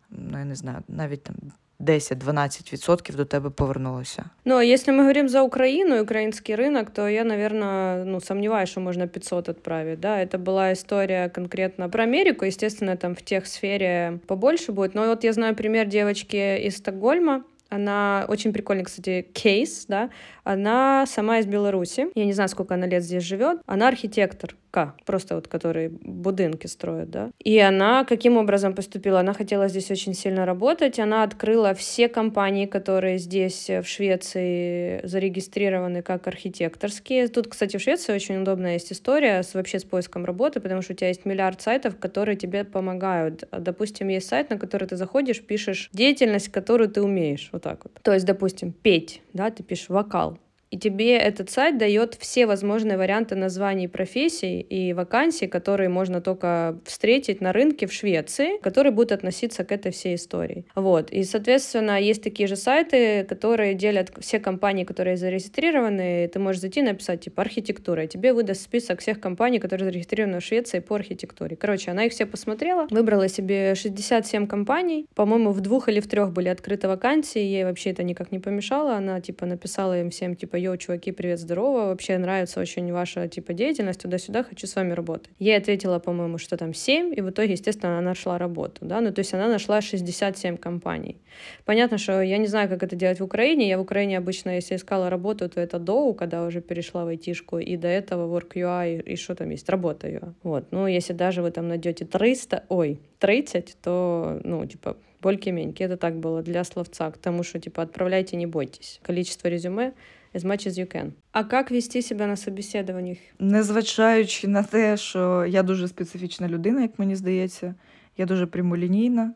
ну 0.10 0.40
я 0.40 0.46
не 0.46 0.56
знаю, 0.56 0.78
навіть 0.88 1.24
там 1.24 1.36
10-12% 1.80 3.16
до 3.16 3.26
тебе 3.26 3.50
повернулося. 3.50 4.26
Ну, 4.46 4.58
а 4.58 4.64
если 4.64 4.92
мы 4.92 5.04
говорим 5.04 5.28
за 5.28 5.44
Украину 5.44 6.02
украинский 6.02 6.56
рынок, 6.56 6.92
то 6.92 7.08
я, 7.08 7.24
наверное, 7.24 8.04
ну, 8.06 8.20
сомневаюсь, 8.20 8.70
что 8.70 8.80
можно 8.80 9.08
500 9.08 9.50
отправить, 9.50 10.00
да, 10.00 10.20
это 10.20 10.38
была 10.38 10.74
история 10.74 11.30
конкретно 11.30 11.90
про 11.90 12.04
Америку, 12.04 12.46
естественно, 12.46 12.96
там 12.98 13.16
в 13.16 13.22
тех 13.24 13.48
сфере 13.48 14.20
побольше 14.28 14.72
будет, 14.72 14.94
но 14.94 15.06
вот 15.06 15.24
я 15.24 15.34
знаю 15.34 15.56
пример 15.56 15.88
девочки 15.88 16.60
из 16.60 16.78
Стокгольма, 16.78 17.44
она 17.70 18.26
очень 18.28 18.54
прикольный, 18.54 18.84
кстати, 18.84 19.26
кейс, 19.34 19.86
да. 19.88 20.12
Она 20.44 21.06
сама 21.08 21.40
из 21.40 21.48
Беларуси. 21.48 22.06
Я 22.14 22.26
не 22.26 22.34
знаю, 22.34 22.48
сколько 22.50 22.76
она 22.76 22.86
лет 22.86 23.04
здесь 23.04 23.24
живет. 23.24 23.62
Она 23.66 23.88
архитектор. 23.88 24.56
К, 24.74 24.96
просто 25.06 25.36
вот 25.36 25.48
который 25.48 25.90
будинки 25.90 26.66
строят, 26.66 27.12
да. 27.12 27.30
И 27.38 27.60
она 27.60 28.06
каким 28.06 28.38
образом 28.38 28.74
поступила? 28.74 29.20
Она 29.20 29.34
хотела 29.34 29.68
здесь 29.68 29.92
очень 29.92 30.16
сильно 30.16 30.48
работать. 30.48 30.98
Она 30.98 31.22
открыла 31.22 31.76
все 31.76 32.10
компании, 32.10 32.66
которые 32.66 33.20
здесь 33.20 33.70
в 33.70 33.84
Швеции 33.84 35.00
зарегистрированы 35.06 36.02
как 36.02 36.26
архитекторские. 36.26 37.28
Тут, 37.28 37.50
кстати, 37.50 37.78
в 37.78 37.82
Швеции 37.82 38.16
очень 38.16 38.42
удобная 38.42 38.74
есть 38.74 38.92
история 38.92 39.44
с 39.44 39.54
вообще 39.54 39.78
с 39.78 39.84
поиском 39.84 40.26
работы, 40.26 40.60
потому 40.60 40.82
что 40.82 40.94
у 40.94 40.96
тебя 40.96 41.10
есть 41.10 41.26
миллиард 41.26 41.62
сайтов, 41.62 42.00
которые 42.00 42.36
тебе 42.36 42.64
помогают. 42.64 43.44
Допустим, 43.52 44.08
есть 44.08 44.28
сайт, 44.28 44.50
на 44.50 44.58
который 44.58 44.88
ты 44.88 44.96
заходишь, 44.96 45.44
пишешь 45.44 45.92
деятельность, 45.94 46.50
которую 46.50 46.90
ты 46.90 47.04
умеешь. 47.04 47.50
Вот 47.52 47.62
так 47.62 47.84
вот. 47.84 48.00
То 48.02 48.12
есть, 48.12 48.26
допустим, 48.26 48.72
петь, 48.72 49.22
да, 49.34 49.52
ты 49.52 49.62
пишешь 49.62 49.90
вокал 49.90 50.40
и 50.74 50.78
тебе 50.78 51.18
этот 51.18 51.52
сайт 51.52 51.78
дает 51.78 52.16
все 52.20 52.48
возможные 52.48 52.98
варианты 52.98 53.36
названий 53.36 53.88
профессий 53.88 54.60
и 54.60 54.92
вакансий, 54.94 55.46
которые 55.46 55.88
можно 55.88 56.20
только 56.20 56.80
встретить 56.86 57.42
на 57.42 57.54
рынке 57.54 57.86
в 57.86 57.94
Швеции, 57.94 58.58
которые 58.60 58.92
будут 58.92 59.12
относиться 59.12 59.64
к 59.66 59.72
этой 59.72 59.92
всей 59.92 60.16
истории. 60.16 60.66
Вот. 60.74 61.12
И, 61.12 61.24
соответственно, 61.26 62.02
есть 62.02 62.24
такие 62.24 62.48
же 62.48 62.56
сайты, 62.56 63.24
которые 63.24 63.76
делят 63.76 64.12
все 64.20 64.40
компании, 64.40 64.84
которые 64.84 65.16
зарегистрированы. 65.16 66.28
Ты 66.34 66.40
можешь 66.40 66.62
зайти 66.62 66.80
и 66.80 66.84
написать, 66.84 67.22
типа, 67.22 67.44
архитектура, 67.44 68.06
и 68.06 68.08
тебе 68.08 68.34
выдаст 68.34 68.64
список 68.64 69.02
всех 69.02 69.20
компаний, 69.20 69.60
которые 69.60 69.86
зарегистрированы 69.86 70.40
в 70.40 70.44
Швеции 70.44 70.80
по 70.80 70.96
архитектуре. 70.96 71.56
Короче, 71.56 71.92
она 71.92 72.06
их 72.06 72.14
все 72.14 72.26
посмотрела, 72.26 72.88
выбрала 72.90 73.28
себе 73.28 73.76
67 73.76 74.48
компаний. 74.48 75.06
По-моему, 75.14 75.52
в 75.52 75.62
двух 75.62 75.88
или 75.88 76.00
в 76.00 76.08
трех 76.08 76.32
были 76.32 76.50
открыты 76.50 76.88
вакансии, 76.88 77.42
ей 77.42 77.64
вообще 77.64 77.92
это 77.92 78.02
никак 78.02 78.32
не 78.32 78.40
помешало. 78.40 78.96
Она, 78.96 79.22
типа, 79.22 79.46
написала 79.46 80.00
им 80.00 80.10
всем, 80.10 80.36
типа, 80.36 80.63
йоу, 80.64 80.78
чуваки, 80.78 81.12
привет, 81.12 81.40
здорово, 81.40 81.88
вообще 81.88 82.18
нравится 82.18 82.60
очень 82.62 82.92
ваша, 82.94 83.28
типа, 83.28 83.54
деятельность, 83.54 84.02
туда-сюда, 84.02 84.44
хочу 84.44 84.66
с 84.66 84.76
вами 84.76 84.94
работать. 84.94 85.30
Ей 85.40 85.58
ответила, 85.58 86.00
по-моему, 86.00 86.38
что 86.38 86.58
там 86.58 86.74
7, 86.74 87.14
и 87.18 87.22
в 87.22 87.30
итоге, 87.30 87.52
естественно, 87.52 87.98
она 87.98 88.10
нашла 88.10 88.38
работу, 88.38 88.86
да, 88.86 89.02
ну, 89.02 89.12
то 89.12 89.20
есть 89.20 89.34
она 89.34 89.48
нашла 89.48 89.82
67 89.82 90.58
компаний. 90.58 91.18
Понятно, 91.66 91.98
что 91.98 92.22
я 92.22 92.38
не 92.38 92.48
знаю, 92.48 92.70
как 92.70 92.84
это 92.84 92.96
делать 92.96 93.20
в 93.20 93.24
Украине, 93.24 93.68
я 93.68 93.78
в 93.78 93.82
Украине 93.82 94.18
обычно, 94.18 94.52
если 94.52 94.76
искала 94.76 95.10
работу, 95.10 95.50
то 95.50 95.60
это 95.60 95.80
доу, 95.80 96.14
когда 96.14 96.46
уже 96.46 96.62
перешла 96.62 97.04
в 97.04 97.08
айтишку, 97.08 97.60
и 97.60 97.78
до 97.78 97.88
этого 97.88 98.40
WorkUI, 98.40 99.02
и, 99.02 99.14
и 99.14 99.16
что 99.16 99.36
там 99.36 99.50
есть, 99.50 99.70
работа 99.70 100.08
UI. 100.08 100.34
Вот, 100.44 100.72
ну, 100.72 100.88
если 100.88 101.14
даже 101.14 101.42
вы 101.42 101.52
там 101.52 101.68
найдете 101.68 102.06
300, 102.06 102.64
ой, 102.70 103.00
30, 103.20 103.78
то, 103.82 104.40
ну, 104.44 104.66
типа, 104.66 104.96
больки-меньки. 105.24 105.82
Это 105.84 105.98
так 105.98 106.20
было 106.20 106.44
для 106.44 106.64
словца, 106.64 107.10
к 107.10 107.18
тому, 107.18 107.44
что, 107.44 107.60
типа, 107.60 107.82
отправляйте, 107.82 108.38
не 108.38 108.46
бойтесь. 108.46 109.00
Количество 109.02 109.48
резюме 109.48 109.94
as 110.35 110.45
much 110.45 110.67
as 110.67 110.79
you 110.79 110.97
can. 110.97 111.13
А 111.33 111.45
як 111.53 111.71
вести 111.71 112.03
себе 112.03 112.27
на 112.27 112.37
собеседуваннях? 112.37 113.19
Незважаючи 113.39 114.49
на 114.49 114.63
те, 114.63 114.97
що 114.97 115.47
я 115.49 115.63
дуже 115.63 115.89
специфічна 115.89 116.49
людина, 116.49 116.83
як 116.83 116.99
мені 116.99 117.17
здається, 117.17 117.75
я 118.17 118.27
дуже 118.27 118.47
прямолінійна, 118.47 119.35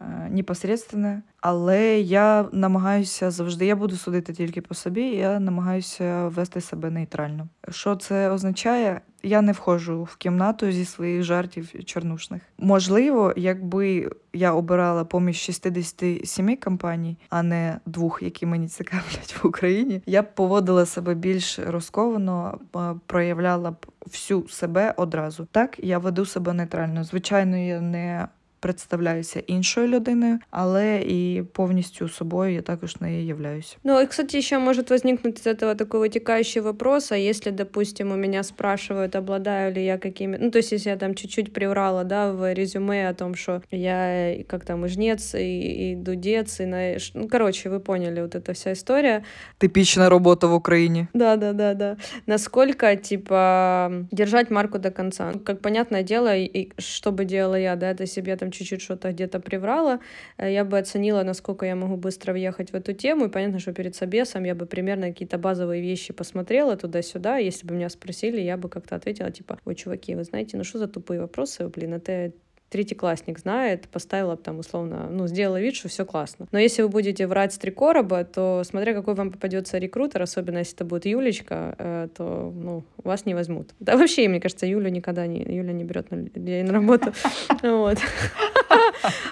Е, 0.00 1.22
але 1.40 2.00
я 2.00 2.48
намагаюся 2.52 3.30
завжди, 3.30 3.66
я 3.66 3.76
буду 3.76 3.96
судити 3.96 4.32
тільки 4.32 4.60
по 4.60 4.74
собі, 4.74 5.02
я 5.02 5.40
намагаюся 5.40 6.28
вести 6.28 6.60
себе 6.60 6.90
нейтрально. 6.90 7.48
Що 7.68 7.96
це 7.96 8.30
означає? 8.30 9.00
Я 9.22 9.42
не 9.42 9.52
входжу 9.52 10.02
в 10.02 10.16
кімнату 10.16 10.70
зі 10.72 10.84
своїх 10.84 11.22
жартів 11.22 11.84
чорнушних. 11.84 12.42
Можливо, 12.58 13.34
якби 13.36 14.10
я 14.32 14.52
обирала 14.52 15.04
поміж 15.04 15.36
67 15.36 16.56
компаній, 16.56 17.18
а 17.28 17.42
не 17.42 17.80
двох, 17.86 18.22
які 18.22 18.46
мені 18.46 18.68
цікавлять 18.68 19.36
в 19.42 19.46
Україні, 19.46 20.02
я 20.06 20.22
б 20.22 20.34
поводила 20.34 20.86
себе 20.86 21.14
більш 21.14 21.58
розковано, 21.58 22.58
проявляла 23.06 23.70
б 23.70 23.86
всю 24.06 24.48
себе 24.48 24.94
одразу. 24.96 25.48
Так 25.52 25.78
я 25.82 25.98
веду 25.98 26.26
себе 26.26 26.52
нейтрально. 26.52 27.04
Звичайно, 27.04 27.56
я 27.56 27.80
не 27.80 28.28
представляюся 28.65 29.39
іншою 29.47 29.87
людиною, 29.87 30.39
але 30.51 31.01
і 31.01 31.43
повністю 31.53 32.09
собою 32.09 32.53
я 32.53 32.61
також 32.61 33.01
не 33.01 33.23
являюсь. 33.23 33.77
Ну, 33.83 33.99
и, 33.99 34.05
кстати, 34.05 34.37
еще 34.37 34.59
может 34.59 34.89
возникнуть 34.89 35.39
из 35.39 35.47
этого 35.47 35.75
такой 35.75 35.99
вытекающий 35.99 36.61
вопрос, 36.61 37.11
а 37.11 37.17
если, 37.17 37.51
допустим, 37.51 38.11
у 38.11 38.15
меня 38.15 38.43
спрашивают, 38.43 39.15
обладаю 39.15 39.73
ли 39.73 39.85
я 39.85 39.97
какими... 39.97 40.37
Ну, 40.37 40.51
то 40.51 40.59
есть, 40.59 40.71
если 40.73 40.89
я 40.91 40.97
там 40.97 41.15
чуть-чуть 41.15 41.53
приврала, 41.53 42.03
да, 42.03 42.31
в 42.31 42.53
резюме 42.53 43.09
о 43.09 43.13
том, 43.13 43.35
что 43.35 43.61
я 43.71 44.35
как 44.47 44.65
там 44.65 44.85
и 44.85 44.89
жнец, 44.89 45.35
и, 45.35 45.91
и 45.91 45.95
дудец, 45.95 46.59
и 46.59 46.65
на... 46.65 46.97
Ну, 47.13 47.27
короче, 47.27 47.69
вы 47.69 47.79
поняли, 47.79 48.21
вот 48.21 48.35
эта 48.35 48.53
вся 48.53 48.71
история. 48.73 49.23
Типичная 49.59 50.09
работа 50.09 50.47
в 50.47 50.53
Украине. 50.53 51.07
Да, 51.13 51.35
да, 51.35 51.53
да, 51.53 51.73
да. 51.73 51.97
Насколько, 52.27 52.95
типа, 52.95 54.07
держать 54.11 54.51
марку 54.51 54.77
до 54.79 54.91
конца. 54.91 55.33
Как 55.45 55.61
понятное 55.61 56.03
дело, 56.03 56.37
и 56.37 56.69
что 56.77 57.11
бы 57.11 57.25
делала 57.25 57.59
я, 57.59 57.75
да, 57.75 57.89
это 57.89 58.05
себе 58.05 58.35
там 58.35 58.51
чуть-чуть 58.56 58.82
что-то 58.82 59.12
где-то 59.12 59.40
приврала, 59.40 60.00
э, 60.38 60.52
я 60.52 60.64
бы 60.64 60.78
оценила, 60.78 61.22
насколько 61.22 61.66
я 61.66 61.76
могу 61.76 61.96
быстро 61.96 62.32
въехать 62.32 62.72
в 62.72 62.74
эту 62.74 62.92
тему, 62.92 63.26
и 63.26 63.28
понятно, 63.28 63.58
что 63.58 63.72
перед 63.72 63.94
собесом 63.94 64.44
я 64.44 64.54
бы 64.54 64.66
примерно 64.66 65.08
какие-то 65.08 65.38
базовые 65.38 65.82
вещи 65.82 66.12
посмотрела 66.12 66.76
туда-сюда, 66.76 67.38
если 67.38 67.66
бы 67.66 67.74
меня 67.74 67.88
спросили, 67.88 68.40
я 68.40 68.56
бы 68.56 68.68
как-то 68.68 68.96
ответила, 68.96 69.30
типа, 69.30 69.58
ой, 69.64 69.74
чуваки, 69.74 70.14
вы 70.14 70.24
знаете, 70.24 70.56
ну 70.56 70.64
что 70.64 70.78
за 70.78 70.88
тупые 70.88 71.20
вопросы, 71.20 71.68
блин, 71.68 71.94
это 71.94 72.32
третьеклассник 72.70 73.38
знает, 73.38 73.88
поставила 73.88 74.36
там 74.36 74.58
условно, 74.58 75.08
ну, 75.10 75.26
сделала 75.28 75.60
вид, 75.60 75.76
что 75.76 75.88
все 75.88 76.04
классно. 76.04 76.46
Но 76.52 76.58
если 76.58 76.82
вы 76.82 76.88
будете 76.88 77.26
врать 77.26 77.52
с 77.52 77.58
три 77.58 77.70
короба, 77.70 78.24
то 78.24 78.62
смотря 78.64 78.94
какой 78.94 79.14
вам 79.14 79.30
попадется 79.30 79.78
рекрутер, 79.78 80.22
особенно 80.22 80.58
если 80.58 80.74
это 80.74 80.84
будет 80.84 81.06
Юлечка, 81.06 81.74
э, 81.78 82.08
то, 82.16 82.52
ну, 82.54 82.84
вас 82.96 83.26
не 83.26 83.34
возьмут. 83.34 83.70
Да 83.78 83.96
вообще, 83.96 84.28
мне 84.28 84.40
кажется, 84.40 84.66
Юлю 84.66 84.90
никогда 84.90 85.26
не, 85.26 85.42
Юля 85.42 85.72
не 85.72 85.84
берет 85.84 86.10
на, 86.10 86.16
на 86.16 86.72
работу. 86.72 87.12
Вот. 87.62 87.98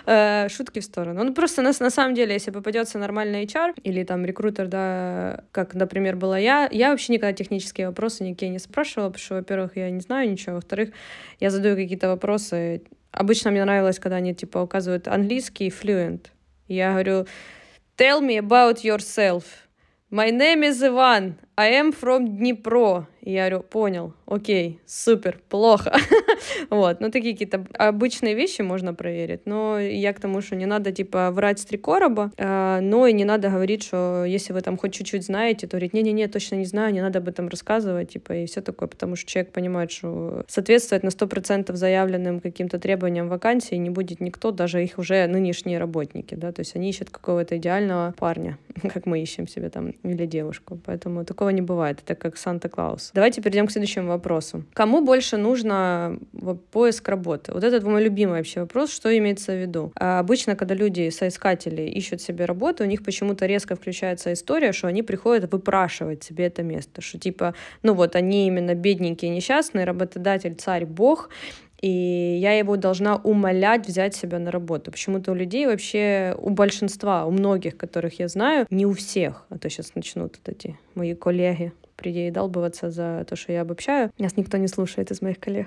Э, 0.06 0.48
шутки 0.48 0.80
в 0.80 0.84
сторону. 0.84 1.24
Ну, 1.24 1.34
просто 1.34 1.62
на, 1.62 1.72
на 1.78 1.90
самом 1.90 2.14
деле, 2.14 2.34
если 2.34 2.50
попадется 2.50 2.98
нормальный 2.98 3.44
HR 3.44 3.74
или 3.82 4.04
там 4.04 4.24
рекрутер, 4.24 4.68
да, 4.68 5.44
как, 5.52 5.74
например, 5.74 6.16
была 6.16 6.38
я, 6.38 6.68
я 6.70 6.90
вообще 6.90 7.14
никогда 7.14 7.32
технические 7.32 7.88
вопросы 7.88 8.24
никакие 8.24 8.50
не 8.50 8.58
спрашивала, 8.58 9.08
потому 9.08 9.24
что, 9.24 9.34
во-первых, 9.36 9.76
я 9.76 9.90
не 9.90 10.00
знаю 10.00 10.30
ничего, 10.30 10.56
во-вторых, 10.56 10.90
я 11.40 11.50
задаю 11.50 11.76
какие-то 11.76 12.08
вопросы, 12.08 12.82
Обычно 13.14 13.52
мне 13.52 13.64
нравилось, 13.64 14.00
когда 14.00 14.16
они 14.16 14.34
типа 14.34 14.58
указывают 14.58 15.06
английский 15.06 15.68
fluent. 15.68 16.26
Я 16.66 16.90
говорю, 16.90 17.26
tell 17.96 18.20
me 18.20 18.38
about 18.38 18.82
yourself. 18.82 19.44
My 20.10 20.30
name 20.30 20.64
is 20.64 20.82
Ivan. 20.82 21.36
I 21.56 21.70
am 21.74 21.92
from 21.92 22.26
Днепро. 22.36 23.06
И 23.24 23.32
я 23.32 23.48
говорю, 23.48 23.62
понял, 23.62 24.12
окей, 24.26 24.80
супер, 24.84 25.40
плохо. 25.48 25.96
вот, 26.70 27.00
ну 27.00 27.10
такие 27.10 27.32
какие-то 27.32 27.66
обычные 27.78 28.34
вещи 28.34 28.60
можно 28.60 28.92
проверить, 28.92 29.46
но 29.46 29.78
я 29.80 30.12
к 30.12 30.20
тому, 30.20 30.42
что 30.42 30.56
не 30.56 30.66
надо, 30.66 30.92
типа, 30.92 31.30
врать 31.30 31.58
с 31.58 31.64
три 31.64 31.78
короба, 31.78 32.32
э, 32.36 32.80
но 32.82 33.06
и 33.06 33.14
не 33.14 33.24
надо 33.24 33.48
говорить, 33.48 33.82
что 33.82 34.24
если 34.26 34.52
вы 34.52 34.60
там 34.60 34.76
хоть 34.76 34.92
чуть-чуть 34.92 35.24
знаете, 35.24 35.66
то 35.66 35.78
говорить, 35.78 35.94
не-не-не, 35.94 36.28
точно 36.28 36.56
не 36.56 36.66
знаю, 36.66 36.92
не 36.92 37.00
надо 37.00 37.20
об 37.20 37.28
этом 37.28 37.48
рассказывать, 37.48 38.10
типа, 38.10 38.34
и 38.34 38.46
все 38.46 38.60
такое, 38.60 38.88
потому 38.88 39.16
что 39.16 39.30
человек 39.30 39.52
понимает, 39.52 39.90
что 39.90 40.44
соответствует 40.46 41.02
на 41.02 41.08
100% 41.08 41.74
заявленным 41.74 42.40
каким-то 42.40 42.78
требованиям 42.78 43.28
вакансии 43.28 43.76
не 43.76 43.88
будет 43.88 44.20
никто, 44.20 44.50
даже 44.50 44.84
их 44.84 44.98
уже 44.98 45.26
нынешние 45.26 45.78
работники, 45.78 46.34
да, 46.34 46.52
то 46.52 46.60
есть 46.60 46.76
они 46.76 46.90
ищут 46.90 47.08
какого-то 47.08 47.56
идеального 47.56 48.12
парня, 48.18 48.58
как 48.92 49.06
мы 49.06 49.22
ищем 49.22 49.48
себе 49.48 49.70
там, 49.70 49.94
или 50.02 50.26
девушку, 50.26 50.78
поэтому 50.84 51.24
такого 51.24 51.48
не 51.48 51.62
бывает, 51.62 52.00
это 52.04 52.14
как 52.14 52.36
Санта-Клаус. 52.36 53.13
Давайте 53.14 53.40
перейдем 53.40 53.68
к 53.68 53.70
следующему 53.70 54.08
вопросу. 54.08 54.64
Кому 54.72 55.00
больше 55.00 55.36
нужно 55.36 56.18
поиск 56.72 57.08
работы? 57.08 57.52
Вот 57.52 57.62
это 57.62 57.88
мой 57.88 58.02
любимый 58.02 58.38
вообще 58.38 58.62
вопрос, 58.62 58.92
что 58.92 59.16
имеется 59.16 59.52
в 59.52 59.60
виду. 59.60 59.92
А 59.94 60.18
обычно, 60.18 60.56
когда 60.56 60.74
люди, 60.74 61.10
соискатели, 61.10 61.82
ищут 61.82 62.20
себе 62.20 62.44
работу, 62.44 62.82
у 62.82 62.88
них 62.88 63.04
почему-то 63.04 63.46
резко 63.46 63.76
включается 63.76 64.32
история, 64.32 64.72
что 64.72 64.88
они 64.88 65.04
приходят 65.04 65.52
выпрашивать 65.52 66.24
себе 66.24 66.46
это 66.46 66.64
место, 66.64 67.02
что 67.02 67.20
типа, 67.20 67.54
ну 67.84 67.94
вот 67.94 68.16
они 68.16 68.48
именно 68.48 68.74
бедненькие, 68.74 69.30
несчастные, 69.30 69.84
работодатель, 69.84 70.56
царь, 70.56 70.84
бог, 70.84 71.30
и 71.80 71.88
я 72.40 72.58
его 72.58 72.76
должна 72.76 73.14
умолять 73.14 73.86
взять 73.86 74.16
себя 74.16 74.40
на 74.40 74.50
работу. 74.50 74.90
Почему-то 74.90 75.30
у 75.30 75.34
людей 75.36 75.66
вообще, 75.66 76.34
у 76.36 76.50
большинства, 76.50 77.26
у 77.26 77.30
многих, 77.30 77.76
которых 77.76 78.18
я 78.18 78.26
знаю, 78.26 78.66
не 78.70 78.86
у 78.86 78.92
всех, 78.92 79.46
а 79.50 79.58
то 79.58 79.70
сейчас 79.70 79.94
начнут 79.94 80.36
вот 80.36 80.48
эти 80.52 80.76
мои 80.96 81.14
коллеги 81.14 81.72
придалбываться 82.04 82.90
за 82.90 83.24
то, 83.28 83.36
что 83.36 83.52
я 83.52 83.62
обобщаю. 83.62 84.10
Нас 84.18 84.36
никто 84.36 84.58
не 84.58 84.68
слушает 84.68 85.10
из 85.10 85.22
моих 85.22 85.38
коллег. 85.40 85.66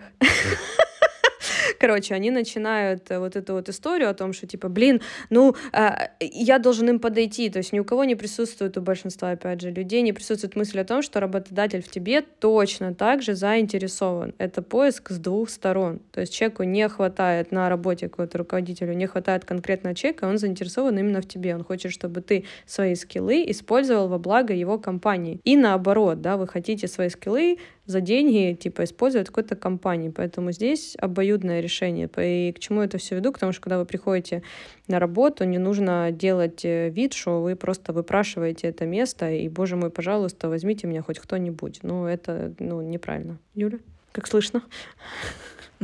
Короче, 1.79 2.15
они 2.15 2.31
начинают 2.31 3.09
э, 3.11 3.19
вот 3.19 3.35
эту 3.35 3.53
вот 3.53 3.69
историю 3.69 4.09
о 4.09 4.13
том, 4.13 4.33
что 4.33 4.47
типа, 4.47 4.69
блин, 4.69 5.01
ну, 5.29 5.55
э, 5.73 5.89
я 6.19 6.59
должен 6.59 6.89
им 6.89 6.99
подойти. 6.99 7.49
То 7.49 7.59
есть 7.59 7.73
ни 7.73 7.79
у 7.79 7.83
кого 7.83 8.03
не 8.03 8.15
присутствует, 8.15 8.77
у 8.77 8.81
большинства, 8.81 9.31
опять 9.31 9.61
же, 9.61 9.71
людей 9.71 10.01
не 10.01 10.13
присутствует 10.13 10.55
мысль 10.55 10.79
о 10.79 10.85
том, 10.85 11.01
что 11.01 11.19
работодатель 11.19 11.81
в 11.81 11.89
тебе 11.89 12.21
точно 12.21 12.93
так 12.93 13.21
же 13.21 13.35
заинтересован. 13.35 14.33
Это 14.37 14.61
поиск 14.61 15.11
с 15.11 15.17
двух 15.17 15.49
сторон. 15.49 15.99
То 16.11 16.21
есть 16.21 16.33
человеку 16.33 16.63
не 16.63 16.87
хватает 16.89 17.51
на 17.51 17.69
работе 17.69 18.09
какого-то 18.09 18.37
руководителю, 18.39 18.93
не 18.93 19.07
хватает 19.07 19.45
конкретного 19.45 19.95
человека, 19.95 20.25
он 20.25 20.37
заинтересован 20.37 20.97
именно 20.97 21.21
в 21.21 21.27
тебе. 21.27 21.55
Он 21.55 21.63
хочет, 21.63 21.91
чтобы 21.91 22.21
ты 22.21 22.45
свои 22.65 22.95
скиллы 22.95 23.43
использовал 23.47 24.07
во 24.07 24.17
благо 24.17 24.53
его 24.53 24.77
компании. 24.79 25.39
И 25.43 25.55
наоборот, 25.55 26.21
да, 26.21 26.37
вы 26.37 26.47
хотите 26.47 26.87
свои 26.87 27.09
скиллы 27.09 27.57
за 27.86 28.00
деньги, 28.00 28.54
типа, 28.54 28.84
использовать 28.84 29.28
какой-то 29.28 29.56
компании. 29.56 30.10
Поэтому 30.10 30.52
здесь 30.52 30.96
обоюдное 30.98 31.60
решение. 31.60 32.08
И 32.16 32.52
к 32.52 32.58
чему 32.58 32.80
это 32.80 32.98
все 32.98 33.16
веду? 33.16 33.32
Потому 33.32 33.52
что 33.52 33.62
когда 33.62 33.78
вы 33.78 33.84
приходите 33.84 34.42
на 34.88 34.98
работу, 34.98 35.44
не 35.44 35.58
нужно 35.58 36.10
делать 36.12 36.64
э, 36.64 36.90
вид, 36.90 37.12
что 37.12 37.42
вы 37.42 37.56
просто 37.56 37.92
выпрашиваете 37.92 38.68
это 38.68 38.86
место, 38.86 39.30
и, 39.30 39.48
боже 39.48 39.76
мой, 39.76 39.90
пожалуйста, 39.90 40.48
возьмите 40.48 40.86
меня 40.86 41.02
хоть 41.02 41.18
кто-нибудь. 41.18 41.80
Ну, 41.82 42.06
это, 42.06 42.54
ну, 42.58 42.80
неправильно. 42.82 43.38
Юля, 43.54 43.78
как 44.12 44.28
слышно? 44.28 44.62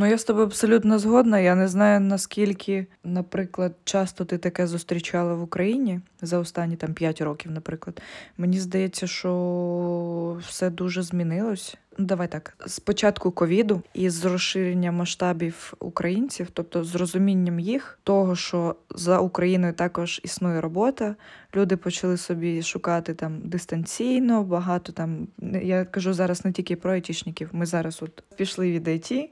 Ну, 0.00 0.06
я 0.06 0.18
з 0.18 0.24
тобою 0.24 0.46
абсолютно 0.46 0.98
згодна. 0.98 1.38
Я 1.38 1.54
не 1.54 1.68
знаю, 1.68 2.00
наскільки, 2.00 2.86
наприклад, 3.04 3.74
часто 3.84 4.24
ти 4.24 4.38
таке 4.38 4.66
зустрічала 4.66 5.34
в 5.34 5.42
Україні 5.42 6.00
за 6.22 6.38
останні 6.38 6.76
там 6.76 6.94
5 6.94 7.20
років, 7.20 7.52
наприклад. 7.52 8.02
Мені 8.36 8.60
здається, 8.60 9.06
що 9.06 10.40
все 10.48 10.70
дуже 10.70 11.02
змінилось. 11.02 11.76
Давай 11.97 12.27
так, 12.27 12.53
з 12.65 12.79
початку 12.79 13.31
ковіду 13.31 13.81
і 13.93 14.09
з 14.09 14.25
розширенням 14.25 14.95
масштабів 14.95 15.73
українців, 15.79 16.47
тобто 16.53 16.83
з 16.83 16.95
розумінням 16.95 17.59
їх, 17.59 17.99
того, 18.03 18.35
що 18.35 18.75
за 18.95 19.19
Україною 19.19 19.73
також 19.73 20.21
існує 20.23 20.61
робота. 20.61 21.15
Люди 21.55 21.77
почали 21.77 22.17
собі 22.17 22.63
шукати 22.63 23.13
там 23.13 23.39
дистанційно, 23.43 24.43
багато 24.43 24.91
там. 24.91 25.27
Я 25.61 25.85
кажу 25.85 26.13
зараз 26.13 26.45
не 26.45 26.51
тільки 26.51 26.75
про 26.75 26.91
айтішників. 26.91 27.49
Ми 27.51 27.65
зараз 27.65 28.03
от 28.03 28.23
пішли 28.35 28.71
від 28.71 28.87
IT, 28.87 29.29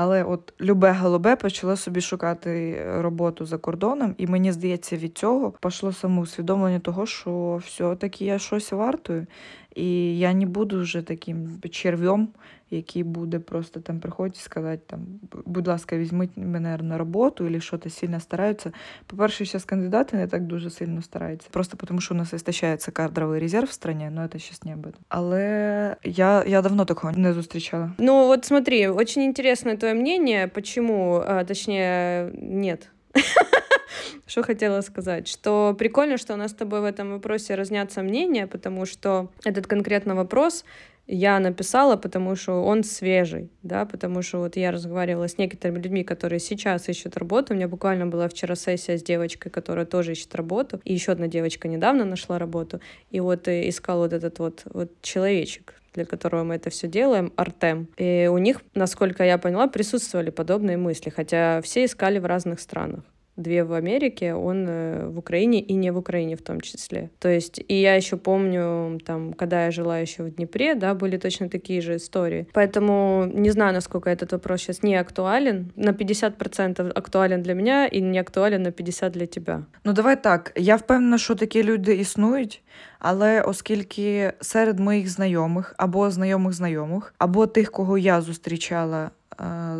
але 0.00 0.24
от 0.24 0.52
любе 0.60 0.92
голубе 0.92 1.36
почало 1.36 1.76
собі 1.76 2.00
шукати 2.00 2.82
роботу 3.00 3.46
за 3.46 3.58
кордоном, 3.58 4.14
і 4.18 4.26
мені 4.26 4.52
здається, 4.52 4.96
від 4.96 5.18
цього 5.18 5.52
пішло 5.62 5.92
самоусвідомлення 5.92 6.78
того, 6.78 7.06
що 7.06 7.60
все-таки 7.66 8.24
я 8.24 8.38
щось 8.38 8.72
вартую. 8.72 9.26
І 9.74 10.18
я 10.18 10.32
не 10.34 10.46
буду 10.46 10.80
вже 10.80 11.02
таким 11.02 11.60
черв'ем, 11.70 12.28
який 12.69 13.03
буде 13.03 13.39
просто 13.39 13.79
там 13.79 13.99
приходити 13.99 14.37
і 14.39 14.43
сказати, 14.43 14.81
там, 14.87 14.99
будь 15.45 15.67
ласка, 15.67 15.97
візьміть 15.97 16.31
мене 16.35 16.77
на 16.77 16.97
роботу, 16.97 17.45
або 17.45 17.59
щось 17.59 17.97
сильно 17.97 18.19
стараються. 18.19 18.71
По-перше, 19.07 19.45
зараз 19.45 19.65
кандидати 19.65 20.17
не 20.17 20.27
так 20.27 20.43
дуже 20.43 20.69
сильно 20.69 21.01
стараються. 21.01 21.47
Просто 21.51 21.77
тому, 21.77 22.01
що 22.01 22.13
у 22.13 22.17
нас 22.17 22.31
вистачається 22.31 22.91
кадровий 22.91 23.39
резерв 23.39 23.67
в 23.67 23.71
стране, 23.71 24.09
но 24.09 24.27
це 24.27 24.39
зараз 24.39 24.63
не 24.65 24.73
об 24.73 24.85
этом. 24.85 24.99
Але 25.09 25.95
я, 26.03 26.43
я 26.47 26.61
давно 26.61 26.85
такого 26.85 27.13
не 27.13 27.33
зустрічала. 27.33 27.91
Ну, 27.97 28.27
вот 28.27 28.45
смотри, 28.45 28.87
очень 28.87 29.23
интересное 29.23 29.77
твое 29.77 29.93
мнение, 29.93 30.47
почему, 30.47 31.23
а, 31.27 31.43
точнее, 31.43 32.31
нет. 32.33 32.89
Что 34.25 34.43
хотела 34.43 34.81
сказать? 34.81 35.27
Что 35.27 35.75
прикольно, 35.77 36.17
что 36.17 36.33
у 36.33 36.37
нас 36.37 36.51
с 36.51 36.55
тобой 36.55 36.81
в 36.81 36.85
этом 36.85 37.11
вопросе 37.11 37.55
разнятся 37.55 38.01
мнения, 38.01 38.47
потому 38.47 38.85
что 38.85 39.29
этот 39.45 39.67
конкретно 39.67 40.15
вопрос 40.15 40.65
я 41.08 41.40
написала, 41.40 41.96
потому 41.96 42.36
что 42.36 42.62
он 42.62 42.84
свежий, 42.84 43.50
да, 43.62 43.86
потому 43.86 44.20
что 44.20 44.40
вот 44.40 44.56
я 44.56 44.70
разговаривала 44.70 45.26
с 45.26 45.38
некоторыми 45.38 45.78
людьми, 45.78 46.04
которые 46.04 46.38
сейчас 46.38 46.88
ищут 46.88 47.16
работу. 47.16 47.54
У 47.54 47.56
меня 47.56 47.66
буквально 47.66 48.06
была 48.06 48.28
вчера 48.28 48.54
сессия 48.54 48.98
с 48.98 49.02
девочкой, 49.02 49.50
которая 49.50 49.86
тоже 49.86 50.12
ищет 50.12 50.34
работу, 50.34 50.80
и 50.84 50.92
еще 50.92 51.12
одна 51.12 51.26
девочка 51.26 51.66
недавно 51.66 52.04
нашла 52.04 52.38
работу, 52.38 52.80
и 53.10 53.20
вот 53.20 53.48
искал 53.48 54.00
вот 54.00 54.12
этот 54.12 54.38
вот, 54.38 54.62
вот 54.66 54.92
человечек, 55.00 55.74
для 55.94 56.04
которого 56.04 56.44
мы 56.44 56.56
это 56.56 56.68
все 56.68 56.86
делаем, 56.86 57.32
Артем. 57.36 57.88
И 57.96 58.28
у 58.30 58.36
них, 58.36 58.60
насколько 58.74 59.24
я 59.24 59.38
поняла, 59.38 59.66
присутствовали 59.66 60.28
подобные 60.28 60.76
мысли, 60.76 61.08
хотя 61.08 61.62
все 61.62 61.86
искали 61.86 62.18
в 62.18 62.26
разных 62.26 62.60
странах 62.60 63.02
две 63.37 63.63
в 63.63 63.73
Америке, 63.73 64.33
он 64.33 64.65
э, 64.67 65.07
в 65.07 65.17
Украине 65.17 65.59
и 65.59 65.73
не 65.73 65.91
в 65.91 65.97
Украине 65.97 66.35
в 66.35 66.41
том 66.41 66.61
числе. 66.61 67.09
То 67.19 67.29
есть, 67.29 67.59
и 67.67 67.81
я 67.81 67.95
еще 67.95 68.17
помню, 68.17 68.99
там, 69.05 69.33
когда 69.33 69.65
я 69.65 69.71
жила 69.71 69.97
еще 69.99 70.23
в 70.23 70.29
Днепре, 70.29 70.75
да, 70.75 70.93
были 70.93 71.17
точно 71.17 71.49
такие 71.49 71.81
же 71.81 71.95
истории. 71.95 72.47
Поэтому 72.53 73.25
не 73.33 73.51
знаю, 73.51 73.73
насколько 73.73 74.09
этот 74.09 74.31
вопрос 74.31 74.61
сейчас 74.61 74.83
не 74.83 74.95
актуален. 74.95 75.71
На 75.75 75.91
50% 75.91 76.91
актуален 76.91 77.41
для 77.41 77.53
меня 77.53 77.87
и 77.87 78.01
не 78.01 78.19
актуален 78.19 78.63
на 78.63 78.69
50% 78.69 79.09
для 79.09 79.25
тебя. 79.25 79.65
Ну 79.83 79.93
давай 79.93 80.21
так. 80.21 80.51
Я 80.55 80.75
впевнена, 80.75 81.17
що 81.17 81.35
такі 81.35 81.63
люди 81.63 81.95
існують, 81.95 82.61
але 82.99 83.41
оскільки 83.41 84.33
серед 84.41 84.79
моїх 84.79 85.09
знайомих 85.09 85.75
або 85.77 86.11
знайомих 86.11 86.53
знайомих, 86.53 87.13
або 87.17 87.47
тих, 87.47 87.71
кого 87.71 87.97
я 87.97 88.21
зустрічала 88.21 89.11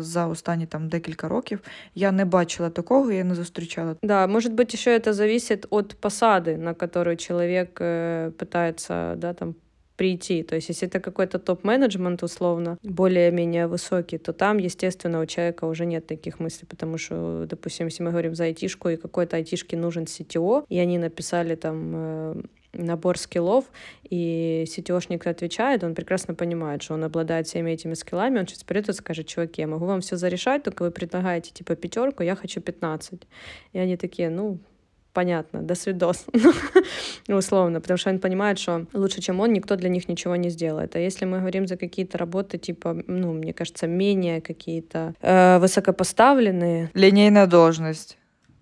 за 0.00 0.26
останні 0.26 0.66
там 0.66 0.88
декілька 0.88 1.28
років. 1.28 1.60
Я 1.94 2.12
не 2.12 2.24
бачила 2.24 2.70
такого, 2.70 3.12
я 3.12 3.24
не 3.24 3.34
зустрічала. 3.34 3.96
Да, 4.02 4.26
может 4.26 4.52
быть, 4.52 4.74
еще 4.74 4.98
это 4.98 5.12
зависит 5.12 5.66
от 5.70 5.96
посады, 6.00 6.56
на 6.56 6.74
которую 6.74 7.16
человек 7.16 7.80
э, 7.80 8.32
пытается, 8.38 9.16
да, 9.16 9.32
там 9.32 9.54
прийти. 9.96 10.42
То 10.42 10.56
есть, 10.56 10.68
если 10.68 10.88
это 10.88 11.00
какой-то 11.00 11.38
топ-менеджмент, 11.38 12.22
условно, 12.22 12.78
более-менее 12.82 13.66
высокий, 13.66 14.18
то 14.18 14.32
там, 14.32 14.58
естественно, 14.58 15.20
у 15.20 15.26
человека 15.26 15.66
уже 15.66 15.86
нет 15.86 16.06
таких 16.06 16.40
мыслей, 16.40 16.66
потому 16.68 16.98
что, 16.98 17.46
допустим, 17.48 17.86
если 17.86 18.02
мы 18.02 18.10
говорим 18.10 18.34
за 18.34 18.44
айтишку, 18.44 18.88
и 18.88 18.96
какой-то 18.96 19.36
айтишке 19.36 19.76
нужен 19.76 20.04
CTO, 20.04 20.64
и 20.68 20.78
они 20.78 20.98
написали 20.98 21.54
там 21.54 21.92
э, 21.94 22.42
набор 22.73 23.17
скиллов, 23.17 23.65
и 24.09 24.65
сетевошник 24.67 25.25
отвечает, 25.27 25.83
он 25.83 25.95
прекрасно 25.95 26.33
понимает, 26.33 26.83
что 26.83 26.93
он 26.93 27.03
обладает 27.03 27.47
всеми 27.47 27.71
этими 27.71 27.93
скиллами, 27.93 28.39
он 28.39 28.47
сейчас 28.47 28.63
придет 28.63 28.89
и 28.89 28.93
скажет, 28.93 29.27
чуваки, 29.27 29.61
я 29.61 29.67
могу 29.67 29.85
вам 29.85 30.01
все 30.01 30.17
зарешать, 30.17 30.63
только 30.63 30.83
вы 30.83 30.91
предлагаете 30.91 31.51
типа 31.51 31.75
пятерку, 31.75 32.23
я 32.23 32.35
хочу 32.35 32.61
15. 32.61 33.21
И 33.73 33.79
они 33.79 33.97
такие, 33.97 34.29
ну, 34.29 34.59
понятно, 35.13 35.61
до 35.61 35.75
свидос, 35.75 36.25
условно, 37.27 37.81
потому 37.81 37.97
что 37.97 38.09
он 38.09 38.19
понимает, 38.19 38.59
что 38.59 38.85
лучше, 38.93 39.21
чем 39.21 39.39
он, 39.39 39.53
никто 39.53 39.75
для 39.75 39.89
них 39.89 40.07
ничего 40.07 40.35
не 40.35 40.49
сделает. 40.49 40.95
А 40.95 40.99
если 40.99 41.25
мы 41.25 41.39
говорим 41.39 41.67
за 41.67 41.77
какие-то 41.77 42.17
работы, 42.17 42.57
типа, 42.57 43.03
ну, 43.07 43.33
мне 43.33 43.53
кажется, 43.53 43.87
менее 43.87 44.41
какие-то 44.41 45.13
э, 45.21 45.59
высокопоставленные. 45.59 46.91
Линейная 46.93 47.47
должность. 47.47 48.18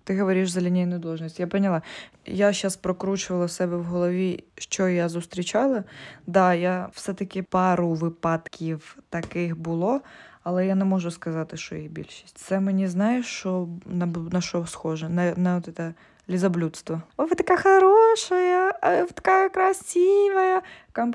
Ти 0.08 0.20
говориш 0.20 0.50
за 0.50 0.60
лінійну 0.60 0.98
должність. 0.98 1.40
Я 1.40 1.46
поняла. 1.46 1.82
Я 2.26 2.52
зараз 2.52 2.76
прокручувала 2.76 3.48
себе 3.48 3.76
в 3.76 3.84
голові, 3.84 4.44
що 4.54 4.88
я 4.88 5.08
зустрічала. 5.08 5.84
Да, 6.26 6.54
я 6.54 6.88
все-таки 6.92 7.42
пару 7.42 7.94
випадків 7.94 8.98
таких 9.10 9.58
було, 9.58 10.00
але 10.42 10.66
я 10.66 10.74
не 10.74 10.84
можу 10.84 11.10
сказати, 11.10 11.56
що 11.56 11.76
їх 11.76 11.90
більшість. 11.90 12.38
Це 12.38 12.60
мені 12.60 12.88
знаєш, 12.88 13.26
що 13.26 13.68
на 13.86 14.06
на 14.06 14.40
що 14.40 14.66
схоже? 14.66 15.08
На 15.08 15.34
на 15.36 15.56
от 15.56 15.68
це 15.76 15.94
лізоблюдство. 16.28 17.02
О, 17.16 17.24
ви 17.24 17.34
така 17.34 17.56
хороша, 17.56 18.72
ви 18.82 19.06
така 19.14 19.48
красива. 19.48 20.62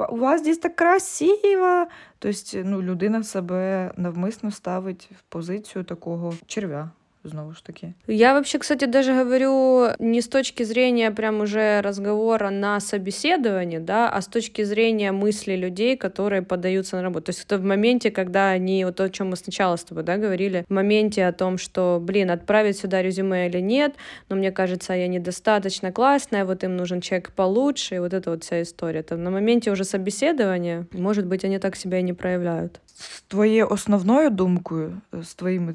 У 0.10 0.18
вас 0.18 0.42
здесь 0.42 0.58
так 0.58 0.76
красиво. 0.76 1.86
Тобто, 2.20 2.58
ну, 2.64 2.82
людина 2.82 3.24
себе 3.24 3.92
навмисно 3.98 4.52
ставить 4.52 5.10
в 5.20 5.22
позицію 5.22 5.84
такого 5.84 6.34
червя. 6.48 6.92
Знову 7.24 7.54
ж 7.54 7.64
таки. 7.64 7.94
Я 8.08 8.34
вообще, 8.34 8.60
кстати, 8.60 8.86
даже 8.86 9.14
говорю 9.14 9.88
не 10.00 10.22
с 10.22 10.28
точки 10.28 10.64
зрения 10.64 11.12
прям 11.12 11.42
уже 11.42 11.82
разговора 11.82 12.50
на 12.50 12.80
собеседовании, 12.80 13.80
да, 13.80 14.10
а 14.10 14.22
с 14.22 14.28
точки 14.28 14.64
зрения 14.64 15.12
мысли 15.12 15.56
людей, 15.56 15.98
которые 15.98 16.42
подаются 16.42 16.96
на 16.98 17.04
работу. 17.04 17.26
То 17.26 17.30
есть 17.30 17.46
это 17.46 17.58
в 17.58 17.64
моменте, 17.64 18.12
когда 18.12 18.50
они, 18.50 18.86
вот 18.86 18.96
то, 18.96 19.04
о 19.04 19.10
чем 19.10 19.30
мы 19.30 19.36
сначала 19.36 19.76
с 19.76 19.84
тобой, 19.84 20.04
да, 20.04 20.18
говорили, 20.18 20.66
в 20.70 20.74
моменте 20.74 21.26
о 21.26 21.32
том, 21.32 21.58
что, 21.58 22.00
блин, 22.02 22.32
отправить 22.32 22.78
сюда 22.78 23.02
резюме 23.02 23.48
или 23.48 23.62
нет, 23.62 23.96
но 24.30 24.36
мне 24.36 24.52
кажется, 24.52 24.94
я 24.94 25.08
недостаточно 25.08 25.92
классная, 25.92 26.46
вот 26.46 26.64
им 26.64 26.78
нужен 26.78 27.02
человек 27.02 27.32
получше, 27.32 27.96
и 27.96 28.00
вот 28.00 28.14
эта 28.14 28.30
вот 28.32 28.44
вся 28.44 28.62
история. 28.62 29.04
Там 29.04 29.24
на 29.24 29.32
моменте 29.32 29.72
уже 29.72 29.84
собеседования, 29.84 30.86
может 30.92 31.26
быть, 31.26 31.46
они 31.46 31.60
так 31.60 31.76
себя 31.76 32.00
и 32.00 32.04
не 32.04 32.14
проявляют. 32.14 32.80
З 32.96 33.22
твоєю 33.22 33.68
основною 33.68 34.30
думкою, 34.30 35.02
з 35.22 35.36
твоїм 35.36 35.70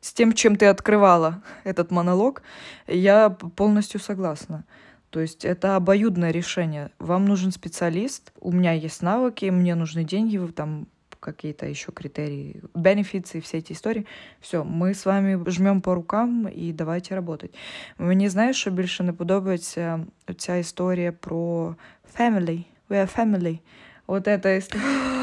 с 0.00 0.12
тем, 0.12 0.32
чем 0.32 0.56
ты 0.56 0.66
открывала 0.66 1.42
этот 1.64 1.90
монолог, 1.90 2.42
я 2.86 3.30
полностью 3.30 4.00
согласна. 4.00 4.64
То 5.10 5.20
есть 5.20 5.44
это 5.44 5.76
обоюдное 5.76 6.30
решение. 6.30 6.90
Вам 6.98 7.24
нужен 7.24 7.52
специалист, 7.52 8.32
у 8.40 8.52
меня 8.52 8.72
есть 8.72 9.02
навыки, 9.02 9.46
мне 9.46 9.74
нужны 9.74 10.04
деньги, 10.04 10.38
там 10.52 10.88
какие-то 11.20 11.66
еще 11.66 11.92
критерии, 11.92 12.62
бенефиты 12.74 13.38
и 13.38 13.40
все 13.40 13.58
эти 13.58 13.72
истории. 13.72 14.06
Все, 14.40 14.62
мы 14.62 14.94
с 14.94 15.06
вами 15.06 15.42
жмем 15.50 15.80
по 15.80 15.94
рукам 15.94 16.48
і 16.56 16.72
давайте 16.72 17.14
работать. 17.14 17.54
Мені 17.98 18.28
знаєш, 18.28 18.56
що 18.56 18.70
більше 18.70 19.02
не 19.02 19.12
подобається 19.12 20.00
ця 20.36 20.56
історія 20.56 21.12
про 21.12 21.74
family. 22.18 22.64
We 22.88 22.96
are 22.96 23.18
family. 23.18 23.58
Вот 24.06 24.28
эта 24.28 24.58
история. 24.58 25.19